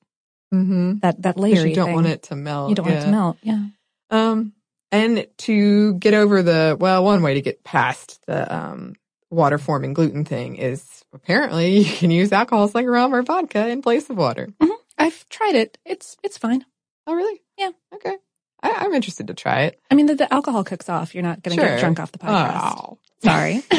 [0.55, 0.99] Mm-hmm.
[1.01, 2.69] that that layer you don't want it to melt.
[2.71, 3.67] you don't want it to melt yeah
[4.11, 4.53] Um,
[4.93, 8.95] and to get over the, well, one way to get past the, um,
[9.29, 13.83] water forming gluten thing is apparently you can use alcohols like rum or vodka in
[13.83, 14.49] place of water.
[14.97, 16.65] I've tried it it's it's fine
[17.09, 17.41] Oh, really?
[17.59, 17.71] Yeah.
[17.95, 18.17] Okay.
[18.63, 19.81] I, I'm interested to try it.
[19.91, 21.71] I mean the, the alcohol cooks off you're not going to Sure.
[21.75, 22.99] get drunk off the pie crust Oh.
[23.25, 23.63] sorry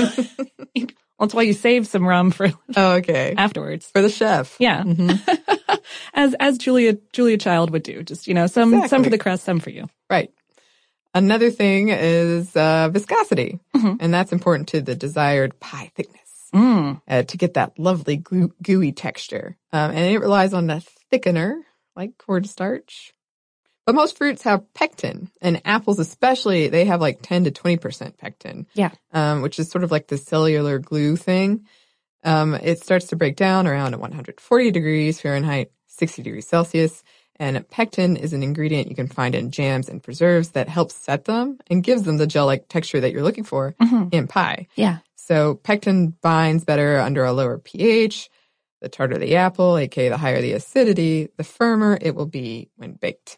[1.19, 3.33] that's why you save some rum for Oh, okay.
[3.37, 4.55] afterwards For the chef.
[4.59, 5.79] yeah Mhm.
[6.13, 9.43] as as Julia Julia Child would do just you know some some for the crust
[9.43, 10.31] some for you Right.
[11.13, 13.97] Another thing is uh, viscosity, Mhm.
[13.99, 16.21] and that's important to the desired pie thickness.
[16.53, 17.01] mm.
[17.07, 19.57] uh, to get that lovely goo- gooey texture.
[19.73, 21.55] Um, and it relies on a thickener
[21.95, 23.13] like cornstarch.
[23.88, 28.67] But most fruits have pectin, and apples especially, they have like 10 to 20% pectin.
[28.73, 28.91] Yeah.
[29.13, 31.65] Um, which is sort of like the cellular glue thing.
[32.21, 37.02] Um, it starts to break down around at 140 degrees Fahrenheit, 60 degrees Celsius.
[37.38, 41.23] And pectin is an ingredient you can find in jams and preserves that helps set
[41.23, 44.13] them and gives them the gel-like texture that you're looking for Mhm.
[44.13, 44.67] in pie.
[44.76, 48.30] yeah So pectin binds better under a lower pH.
[48.82, 52.93] The tartar the apple, aka the higher the acidity, the firmer it will be when
[52.93, 53.38] baked.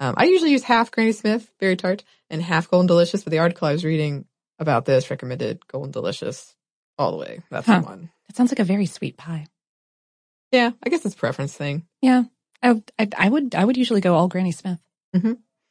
[0.00, 3.38] Um, I usually use half Granny Smith Berry Tart and half Golden Delicious, but the
[3.38, 4.24] article I was reading
[4.58, 6.54] about this recommended Golden Delicious
[6.98, 7.40] all the way.
[7.50, 7.80] That's Huh.
[7.80, 8.10] the one.
[8.28, 9.46] That sounds like a very sweet pie
[10.52, 11.86] Yeah, I guess it's a preference thing.
[12.02, 12.24] yeah
[12.62, 14.78] I, I I would I would usually go all Granny Smith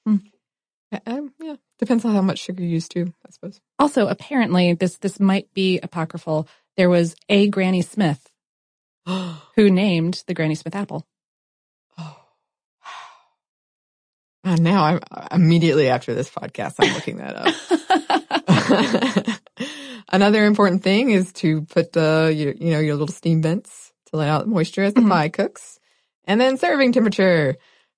[0.06, 3.60] Uh, Um, yeah, depends on how much sugar you use too, I suppose.
[3.80, 6.48] Also, apparently, this this might be apocryphal.
[6.78, 8.30] There was a Granny Smith
[9.08, 11.06] who named the Granny Smith apple.
[14.44, 17.56] And now I'm immediately after this podcast, I'm looking that up.
[20.12, 24.18] Another important thing is to put uh, your, you know, your little steam vents to
[24.18, 25.10] let out moisture as the Mhm.
[25.10, 25.80] pie cooks.
[26.26, 27.56] And then serving temperature.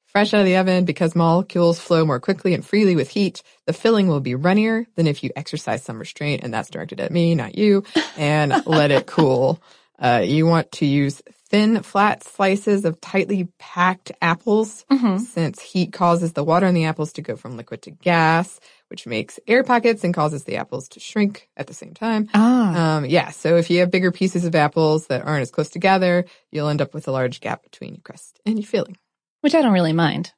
[0.08, 3.74] Fresh out of the oven, because molecules flow more quickly and freely with heat, the
[3.74, 7.36] filling will be runnier than if you exercise some restraint, and that's directed at me,
[7.36, 7.84] not you,
[8.16, 9.62] and let it cool.
[10.00, 15.20] Uh, you want to use thin, flat slices of tightly packed apples Mhm.
[15.22, 19.06] since heat causes the water in the apples to go from liquid to gas, which
[19.06, 22.28] makes air pockets and causes the apples to shrink at the same time.
[22.34, 25.70] Ah, Um, yeah, so if you have bigger pieces of apples that aren't as close
[25.70, 28.98] together, you'll end up with a large gap between your crust and your filling.
[29.42, 30.34] which I don't really mind.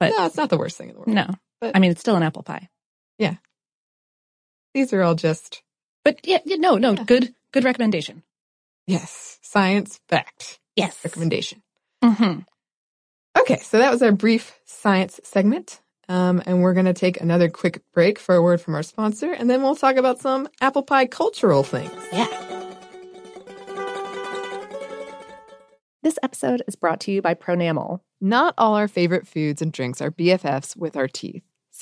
[0.00, 1.14] But no, it's not the worst thing in the world.
[1.14, 2.70] no, But- I mean it's still an apple pie.
[3.18, 3.36] Yeah.
[4.72, 5.62] These are all just,
[6.04, 7.04] But yeah, yeah, no, no, Yeah.
[7.04, 8.22] good, good recommendation.
[8.86, 10.58] Yes, science fact.
[10.76, 10.98] Yes.
[11.04, 11.62] recommendation.
[12.02, 12.40] hmm
[13.38, 15.80] Okay, so that was our brief science segment.
[16.08, 19.32] Um, and we're going to take another quick break for a word from our sponsor,
[19.32, 21.90] and then we'll talk about some apple pie cultural things.
[22.12, 22.26] Yeah.
[26.02, 28.00] This episode is brought to you by Pronamel.
[28.20, 31.42] Not all our favorite foods and drinks are BFFs with our teeth.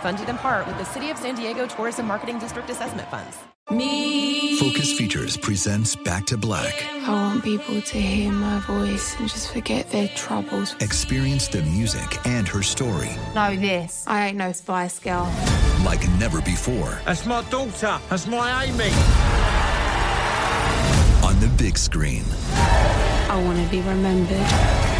[0.00, 3.36] Funded in part with the City of San Diego Tourism Marketing District Assessment Funds.
[3.70, 4.56] Me.
[4.58, 6.72] Focus Features presents Back to Black.
[7.06, 10.74] I want people to hear my voice and just forget their troubles.
[10.80, 14.04] Experience the music and her story Know this.
[14.08, 15.30] I ain't no Spice Girl.
[15.84, 18.00] like never before That's my daughter.
[18.08, 18.90] That's my Amy.
[21.24, 22.24] on the big screen.
[22.54, 24.99] I want to be remembered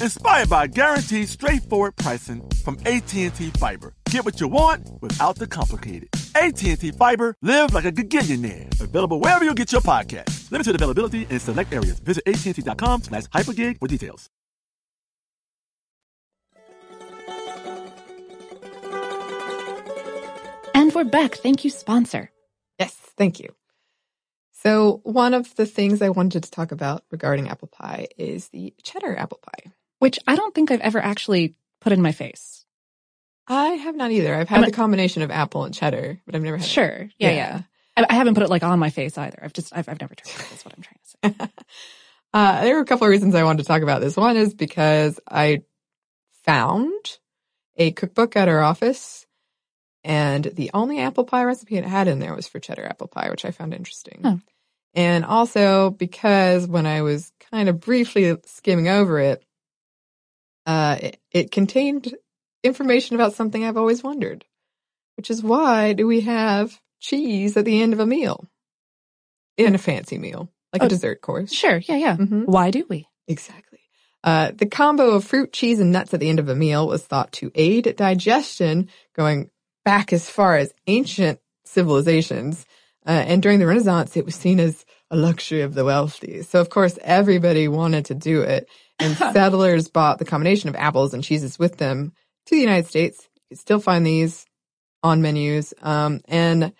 [0.00, 3.94] inspired by guaranteed straightforward pricing from AT&T Fiber.
[4.10, 6.08] Get what you want without the complicated.
[6.34, 8.80] AT&T Fiber, live like a gigillionaire.
[8.80, 10.50] Available wherever you get your podcast.
[10.50, 11.98] Limited availability in select areas.
[12.00, 14.28] Visit AT&T.com slash hypergig for details.
[20.74, 21.34] And we're back.
[21.36, 22.30] Thank you, sponsor.
[22.78, 23.54] Yes, thank you.
[24.52, 28.74] So, one of the things I wanted to talk about regarding apple pie is the
[28.82, 29.72] cheddar apple pie.
[30.00, 32.64] Which I don't think I've ever actually put in my face.
[33.46, 34.34] I have not either.
[34.34, 36.68] I've had the combination of apple and cheddar, but I've never had it.
[36.68, 37.08] Sure.
[37.18, 37.62] Yeah, yeah.
[37.96, 39.38] I, I haven't put it like on my face either.
[39.42, 40.52] I've just, I've, I've never tried it.
[40.52, 41.52] Is what I'm trying to say.
[42.32, 44.16] Uh, there are a couple of reasons I wanted to talk about this.
[44.16, 45.62] One is because I
[46.44, 47.18] found
[47.76, 49.26] a cookbook at our office,
[50.04, 53.30] and the only apple pie recipe it had in there was for cheddar apple pie,
[53.30, 54.20] which I found interesting.
[54.22, 54.40] Oh.
[54.94, 59.44] And also because when I was kind of briefly skimming over it,
[60.66, 62.14] uh, it, it contained
[62.62, 64.44] information about something I've always wondered,
[65.16, 68.48] which is why do we have cheese at the end of a meal?
[69.56, 71.52] In a fancy meal, like Oh, a dessert course.
[71.52, 71.78] Sure.
[71.78, 72.16] Yeah, yeah.
[72.16, 72.46] Mhm.
[72.46, 73.06] Why do we?
[73.28, 73.78] Exactly.
[74.22, 77.04] Uh, the combo of fruit, cheese, and nuts at the end of a meal was
[77.04, 79.50] thought to aid digestion, going
[79.84, 82.66] back as far as ancient civilizations.
[83.06, 86.42] Uh, and during the Renaissance, it was seen as a luxury of the wealthy.
[86.42, 88.68] So, of course, everybody wanted to do it.
[89.00, 92.12] And settlers bought the combination of apples and cheeses with them
[92.46, 93.28] to the United States.
[93.34, 94.46] You can still find these
[95.02, 95.72] on menus.
[95.82, 96.72] Um, and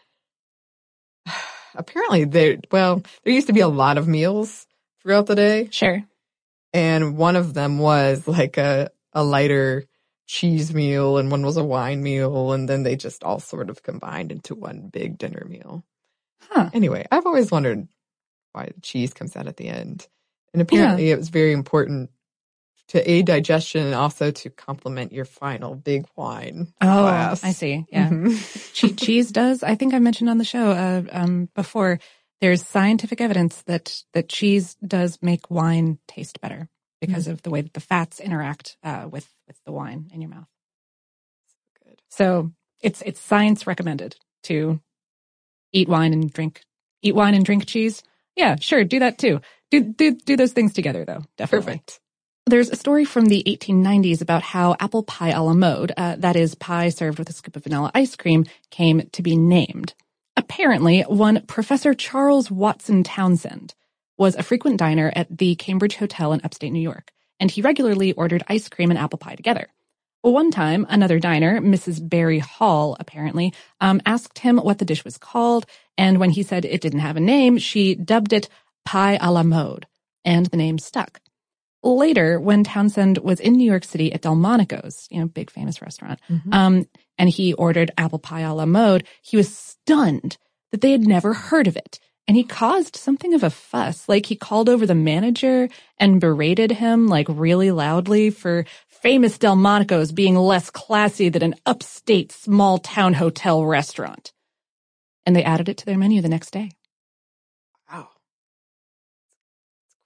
[1.75, 4.67] apparently, there, well, there used to be a lot of meals
[5.03, 6.05] throughout the day Sure.
[6.73, 9.87] and one of them was like a a lighter
[10.27, 13.83] cheese meal and one was a wine meal and then they just all sort of
[13.83, 15.83] combined into one big dinner meal.
[16.43, 16.71] Huh.
[16.73, 17.89] Anyway, I've always wondered
[18.53, 20.07] why the cheese comes out at the end.
[20.53, 22.11] And apparently it was very important
[22.89, 27.45] to aid digestion and also to complement your final big wine Oh, glass.
[27.45, 27.87] I see.
[27.91, 28.09] Yeah.
[28.11, 28.73] Mhm.
[28.75, 29.63] che- cheese does.
[29.63, 32.01] I think I mentioned on the show uh, um, before.
[32.41, 36.69] There's scientific evidence that that cheese does make wine taste better
[37.01, 40.31] because of the way that the fats interact uh, with with the wine in your
[40.31, 40.49] mouth.
[41.85, 42.01] Good.
[42.11, 44.81] So it's it's science recommended to
[45.73, 46.63] eat wine and drink
[47.03, 48.03] eat wine and drink cheese.
[48.37, 49.41] Yeah, sure, do that too.
[49.71, 51.25] Do do do those things together though.
[51.37, 51.67] Definitely.
[51.67, 52.01] Perfect.
[52.47, 56.35] There's a story from the 1890s about how apple pie a la mode, uh, that
[56.35, 59.95] is pie served with a scoop of vanilla ice cream, came to be named.
[60.37, 63.75] Apparently, one Professor Charles Watson Townsend
[64.19, 68.13] was a frequent diner at the Cambridge Hotel in upstate New York, and he regularly
[68.15, 69.69] ordered ice cream and apple pie together.
[70.23, 72.07] One time, another diner, Mrs.
[72.07, 75.67] Barry Hall, apparently, um, asked him what the dish was called,
[75.97, 78.49] and when he said it didn't have a name, she dubbed it
[78.85, 79.87] pie a la mode,
[80.25, 81.21] and the name stuck.
[81.83, 86.21] Later, when Townsend was in New York City at Delmonico's, you know, big famous restaurant,
[86.29, 86.53] Mhm.
[86.55, 86.85] um,
[87.17, 90.37] and he ordered apple pie a la mode, he was stunned
[90.73, 91.99] that they had never heard of it.
[92.29, 94.09] and he caused something of a fuss.
[94.09, 95.69] Like he called over the manager
[95.99, 102.31] and berated him like really loudly for famous Delmonico's being less classy than an upstate
[102.31, 104.33] small town hotel restaurant.
[105.27, 106.71] And they added it to their menu the next day.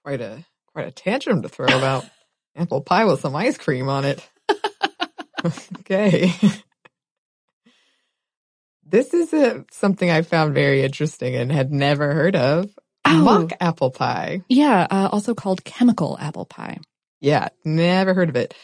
[0.04, 2.04] Quite a quite a tantrum to throw about
[2.56, 4.28] apple pie with some ice cream on it.
[5.80, 6.32] okay.
[8.86, 12.70] This is a, something I found very interesting and had never heard of.
[13.06, 13.22] Oh.
[13.22, 14.42] Mock apple pie.
[14.48, 16.78] Yeah, uh, also called chemical apple pie.
[17.20, 18.54] Yeah, never heard of it.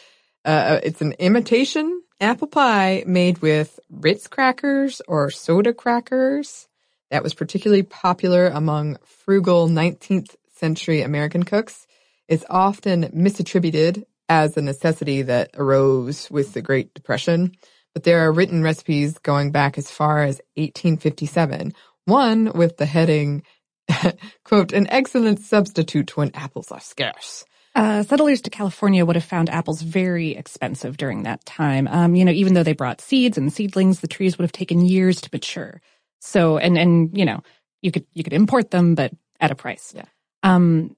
[0.45, 6.67] Uh, it's an imitation apple pie made with Ritz crackers or soda crackers.
[7.09, 11.85] That was particularly popular among frugal 19th century American cooks.
[12.27, 17.51] is often misattributed as a necessity that arose with the Great Depression
[17.93, 21.73] but there are written recipes going back as far as 1857.
[22.05, 23.43] One with the heading,
[24.43, 27.45] quote, an excellent substitute when apples are scarce.
[27.73, 31.87] Uh, settlers to California would have found apples very expensive during that time.
[31.87, 34.85] Um, you know, even though they brought seeds and seedlings, the trees would have taken
[34.85, 35.81] years to mature.
[36.19, 37.41] So, and, and, you know,
[37.81, 39.93] you could, you could import them, but at a price.
[39.95, 40.05] Yeah.
[40.43, 40.95] Um,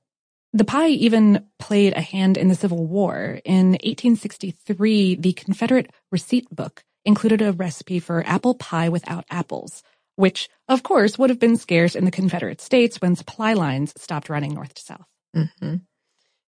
[0.54, 3.40] the pie even played a hand in the Civil War.
[3.44, 9.84] In 1863, the Confederate receipt book included a recipe for apple pie without apples,
[10.16, 14.30] which, of course, would have been scarce in the Confederate States when supply lines stopped
[14.30, 15.08] running north to south.
[15.36, 15.76] Mm-hmm.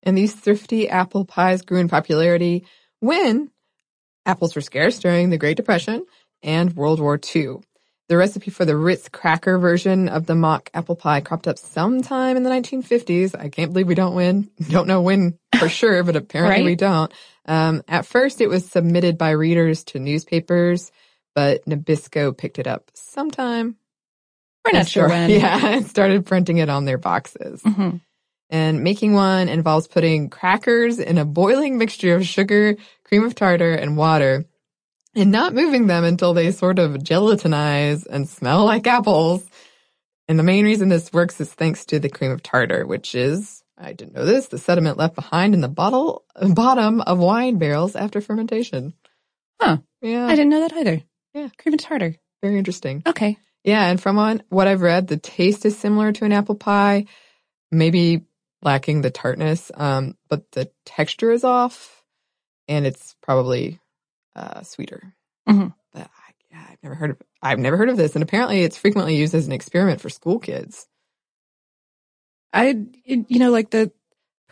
[0.03, 2.67] And these thrifty apple pies grew in popularity
[3.01, 3.51] when
[4.27, 6.05] apples were scarce during the Great Depression
[6.43, 7.57] and World War II.
[8.09, 12.37] The recipe for the Ritz cracker version of the mock apple pie cropped up sometime
[12.37, 13.35] in the 1950s.
[13.39, 14.51] I can't believe we don't win.
[14.69, 16.65] Don't know when for sure, but apparently right?
[16.65, 17.13] we don't.
[17.47, 20.93] Um, at first it was submitted by readers to newspapers,
[21.35, 23.77] but Nabisco picked it up sometime.
[24.65, 25.31] We're not sure when.
[25.31, 27.63] Yeah, and started printing it on their boxes.
[27.63, 27.99] Mm-hmm.
[28.51, 33.73] And making one involves putting crackers in a boiling mixture of sugar, cream of tartar,
[33.73, 34.45] and water
[35.15, 39.47] and not moving them until they sort of gelatinize and smell like apples.
[40.29, 43.63] And the main reason this works is thanks to the cream of tartar, which is,
[43.77, 47.95] I didn't know this, the sediment left behind in the bottle, bottom of wine barrels
[47.95, 48.95] after fermentation.
[49.61, 49.79] Huh.
[50.01, 50.27] Yeah.
[50.27, 51.03] I didn't know that either.
[51.35, 51.49] Yeah.
[51.59, 52.17] Cream of tartar.
[52.43, 53.03] Very interesting.
[53.07, 53.37] Okay.
[53.65, 53.87] Yeah.
[53.89, 57.07] And from on, what I've read, the taste is similar to an apple pie,
[57.71, 58.25] maybe
[58.63, 62.03] lacking the tartness, um, but the texture is off
[62.67, 63.79] and it's probably
[64.35, 65.15] uh, sweeter.
[65.49, 65.69] Mm-hmm.
[65.93, 68.77] But I, yeah, I've never heard of I've never heard of this, and apparently it's
[68.79, 70.87] frequently used as an experiment for school kids.
[72.53, 73.91] I, you know, like the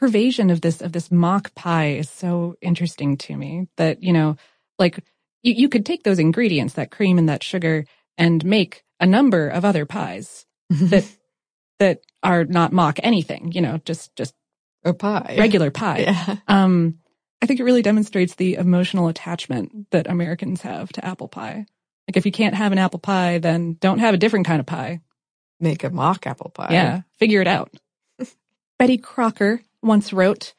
[0.00, 4.36] pervasion of this of this mock pie is so interesting to me that you know,
[4.78, 4.98] like
[5.42, 7.84] you, you could take those ingredients, that cream and that sugar,
[8.18, 11.04] and make a number of other pies that
[11.78, 13.52] that are not mock anything.
[13.52, 14.34] You know, just just
[14.84, 16.00] a pie, regular pie.
[16.28, 16.36] Yeah.
[16.48, 16.98] Um,
[17.42, 21.66] I think it really demonstrates the emotional attachment that Americans have to apple pie.
[22.08, 24.66] Like if you can't have an apple pie, then don't have a different kind of
[24.66, 25.00] pie.
[25.58, 26.68] Make a mock apple pie.
[26.70, 27.72] Yeah, figure it out.
[28.78, 30.54] Betty Crocker once wrote,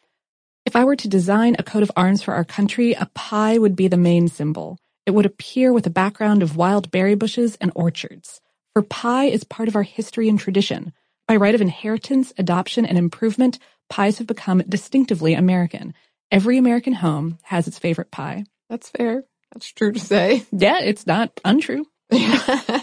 [0.66, 3.78] If I were to design a coat of arms for our country, a pie would
[3.78, 4.78] be the main symbol.
[5.06, 8.42] It would appear with a background of wild berry bushes and orchards.
[8.74, 10.92] For pie is part of our history and tradition.
[11.30, 13.58] By right of inheritance, adoption, and improvement,
[13.90, 15.94] pies have become distinctively American.
[16.34, 18.46] Every American home has its favorite pie.
[18.68, 19.24] That's fair.
[19.54, 20.44] That's true to say.
[20.52, 21.86] Yeah, it's not untrue.
[22.12, 22.82] Hard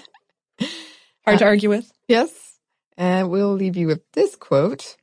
[0.61, 1.91] to uh, argue with.
[2.07, 2.31] Yes.
[2.97, 4.95] And we'll leave you with this quote.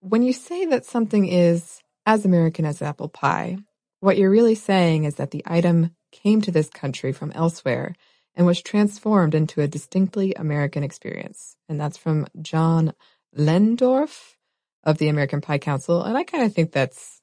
[0.00, 3.58] When you say that something is as American as apple pie,
[4.00, 7.94] what you're really saying is that the item came to this country from elsewhere
[8.34, 11.54] and was transformed into a distinctly American experience.
[11.68, 12.94] And that's from John
[13.36, 14.36] Lehndorff
[14.84, 16.02] of the American Pie Council.
[16.02, 17.19] And I kind of think that's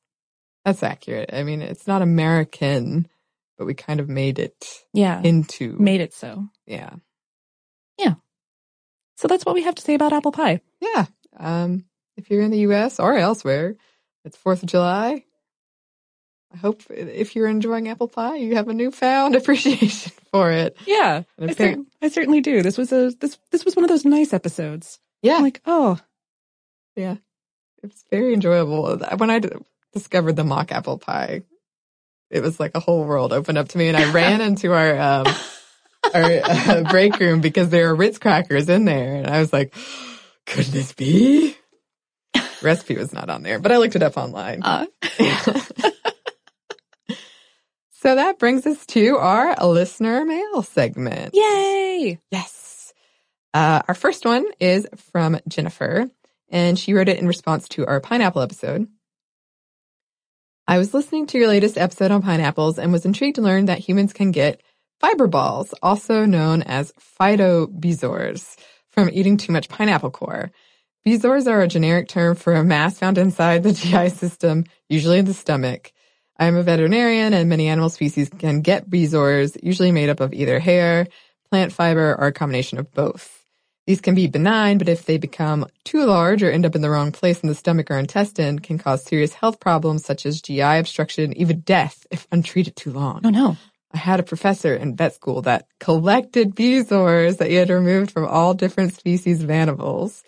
[0.68, 1.30] that's accurate.
[1.32, 3.08] I mean, it's not American,
[3.58, 6.50] but we kind of made it yeah into made it so.
[6.66, 6.96] Yeah.
[7.98, 8.16] Yeah.
[9.16, 10.60] So that's what we have to say about apple pie.
[10.82, 11.06] Yeah.
[11.38, 11.86] Um,
[12.18, 13.76] if you're in the US or elsewhere,
[14.26, 15.24] it's 4th of July.
[16.54, 20.76] I hope if you're enjoying apple pie, you have a newfound appreciation for it.
[20.86, 21.24] Yeah.
[21.40, 22.62] I, cer- I, certainly do.
[22.62, 25.00] This was a this this was one of those nice episodes.
[25.22, 25.38] Yeah.
[25.38, 25.98] I'm like, oh.
[26.98, 27.16] Yeah.
[27.84, 28.98] It's very enjoyable.
[29.18, 29.40] When I
[29.98, 31.42] discovered the mock apple pie,
[32.30, 35.00] it was like a whole world opened up to me, and I ran into our
[35.00, 35.28] um,
[36.14, 39.74] our uh, break room because there are Ritz crackers in there, and I was like,
[40.46, 41.56] "Could this be?"
[42.62, 44.64] Recipe was not on there, but I looked it up online.
[44.64, 44.88] Uh.
[47.92, 51.36] so that brings us to our listener mail segment.
[51.36, 52.20] Yay!
[52.32, 52.94] Yes.
[53.54, 56.08] Uh, our first one is from Jennifer,
[56.50, 58.88] and she wrote it in response to our pineapple episode.
[60.70, 63.80] I was listening to your latest episode on pineapples and was intrigued to learn that
[63.80, 64.62] humans can get
[65.00, 68.58] fiber balls, also known as phytobezoars,
[68.90, 70.52] from eating too much pineapple core.
[71.08, 75.26] Bezoars are a generic term for a mass found inside the GI system, usually in
[75.26, 75.94] the stomach.
[76.38, 80.34] I am a veterinarian and many animal species can get bezoars, usually made up of
[80.34, 81.08] either hair,
[81.50, 83.37] plant fiber, or a combination of both.
[83.88, 86.90] These can be benign, but if they become too large or end up in the
[86.90, 90.60] wrong place in the stomach or intestine, can cause serious health problems such as GI
[90.60, 93.22] obstruction, even death if untreated too long.
[93.24, 93.56] Oh no.
[93.94, 98.26] I had a professor in vet school that collected bezoars that he had removed from
[98.26, 100.22] all different species of animals.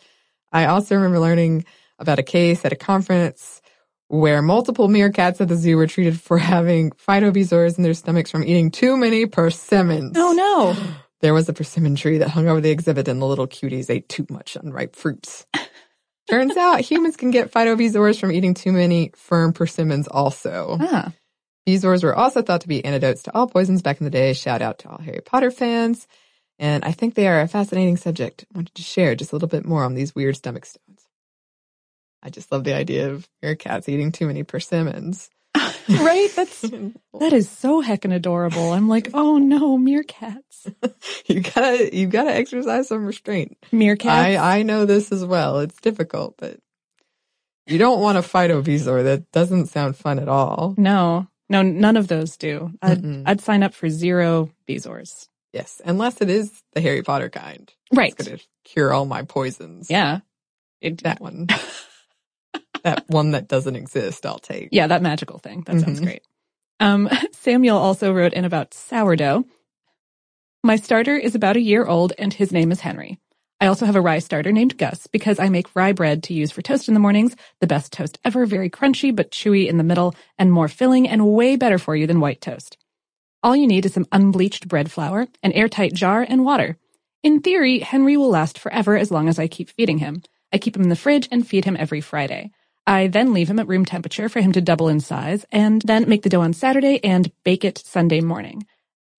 [0.53, 1.65] I also remember learning
[1.99, 3.61] about a case at a conference
[4.07, 8.45] where multiple meerkats at the zoo were treated for having phytobezoars in their stomachs from
[8.45, 10.13] eating too many persimmons.
[10.15, 10.91] Oh no.
[11.21, 14.07] There was a persimmon tree that hung over the exhibit and the little cuties ate
[14.07, 15.45] too much unripe fruits.
[16.29, 20.77] Turns out humans can get phytobezoars from eating too many firm persimmons also.
[20.79, 21.11] Ah.
[21.67, 24.33] Bezoars were also thought to be antidotes to all poisons back in the day.
[24.33, 26.07] Shout out to all Harry Potter fans.
[26.57, 28.45] And I think they are a fascinating subject.
[28.53, 31.05] I wanted to share just a little bit more on these weird stomach stones.
[32.21, 35.29] I just love the idea of meerkats eating too many persimmons.
[35.99, 36.29] right?
[36.35, 36.61] That's
[37.19, 38.71] that is so heckin' adorable.
[38.71, 40.71] I'm like, oh no, meerkats.
[41.25, 43.57] you gotta you gotta exercise some restraint.
[43.71, 44.05] Meerkats.
[44.09, 45.59] I I know this as well.
[45.59, 46.59] It's difficult, but
[47.65, 49.03] you don't want to fight a phytobezoar.
[49.03, 50.75] That doesn't sound fun at all.
[50.77, 52.71] No, no, none of those do.
[52.81, 53.23] I'd, Mm-mm.
[53.25, 55.27] I'd sign up for zero bezoars.
[55.53, 57.71] Yes, unless it is the Harry Potter kind.
[57.91, 58.13] Right.
[58.15, 59.89] It's gonna cure all my poisons.
[59.89, 60.19] Yeah.
[60.81, 61.47] It, That one.
[62.83, 64.69] That one that doesn't exist, I'll take.
[64.71, 65.63] yeah, that magical thing.
[65.65, 66.03] That sounds Mhm.
[66.03, 66.21] great.
[66.79, 69.45] Um, Samuel also wrote in about sourdough.
[70.63, 73.19] My starter is about a year old and his name is Henry.
[73.61, 76.51] I also have a rye starter named Gus because I make rye bread to use
[76.51, 77.35] for toast in the mornings.
[77.59, 81.27] The best toast ever, very crunchy but chewy in the middle and more filling and
[81.33, 82.77] way better for you than white toast.
[83.43, 86.77] All you need is some unbleached bread flour, an airtight jar, and water.
[87.23, 90.23] In theory, Henry will last forever as long as I keep feeding him.
[90.53, 92.51] I keep him in the fridge and feed him every Friday.
[92.89, 96.09] I then leave him at room temperature for him to double in size and then
[96.09, 98.65] make the dough on Saturday and bake it Sunday morning.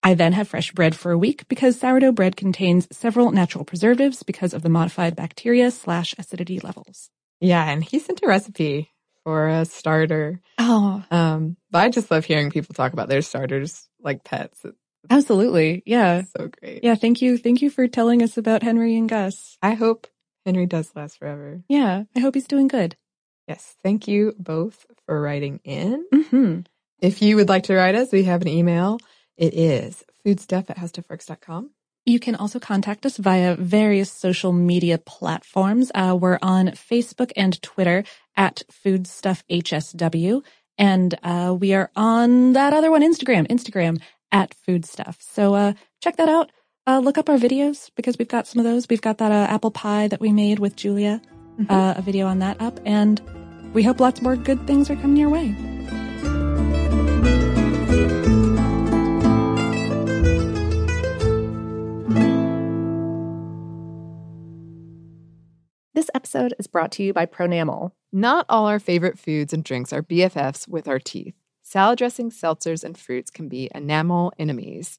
[0.02, 4.24] I then have fresh bread for a week because sourdough bread contains several natural preservatives
[4.24, 7.10] because of the modified bacteria slash acidity levels.
[7.38, 8.90] Yeah, and he sent a recipe
[9.22, 10.40] for a starter.
[10.58, 14.64] Oh, Um, but I just love hearing people talk about their starters like pets.
[14.64, 14.76] It's
[15.10, 15.84] absolutely.
[15.86, 16.22] Yeah.
[16.36, 16.82] so great.
[16.82, 16.96] Yeah.
[16.96, 17.38] Thank you.
[17.38, 19.56] Thank you for telling us about Henry and Gus.
[19.62, 20.08] I hope
[20.44, 21.62] Henry does last forever.
[21.68, 22.02] Yeah.
[22.16, 22.96] I hope he's doing good.
[23.48, 23.76] Yes.
[23.82, 26.06] Thank you both for writing in.
[26.12, 26.60] Mm-hmm.
[27.00, 28.98] If you would like to write us, we have an email.
[29.36, 31.70] It is foodstuff at howstuffworks.com.
[32.06, 35.90] You can also contact us via various social media platforms.
[35.94, 38.04] Uh, we're on Facebook and Twitter
[38.36, 40.42] at FoodstuffHSW.
[40.78, 44.00] And uh, we are on that other one, Instagram, Instagram
[44.32, 45.18] at Foodstuff.
[45.20, 45.72] So uh,
[46.02, 46.50] check that out.
[46.86, 48.88] Uh, look up our videos because we've got some of those.
[48.88, 51.20] We've got that uh, apple pie that we made with Julia,
[51.68, 52.80] uh, a video on that up.
[52.84, 53.20] And
[53.72, 55.54] we hope lots more good things are coming your way.
[65.92, 67.92] This episode is brought to you by Pronamel.
[68.12, 71.34] Not all our favorite foods and drinks are BFFs with our teeth.
[71.62, 74.98] Salad dressings, seltzers, and fruits can be enamel enemies.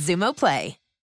[0.00, 0.79] Xumo Play.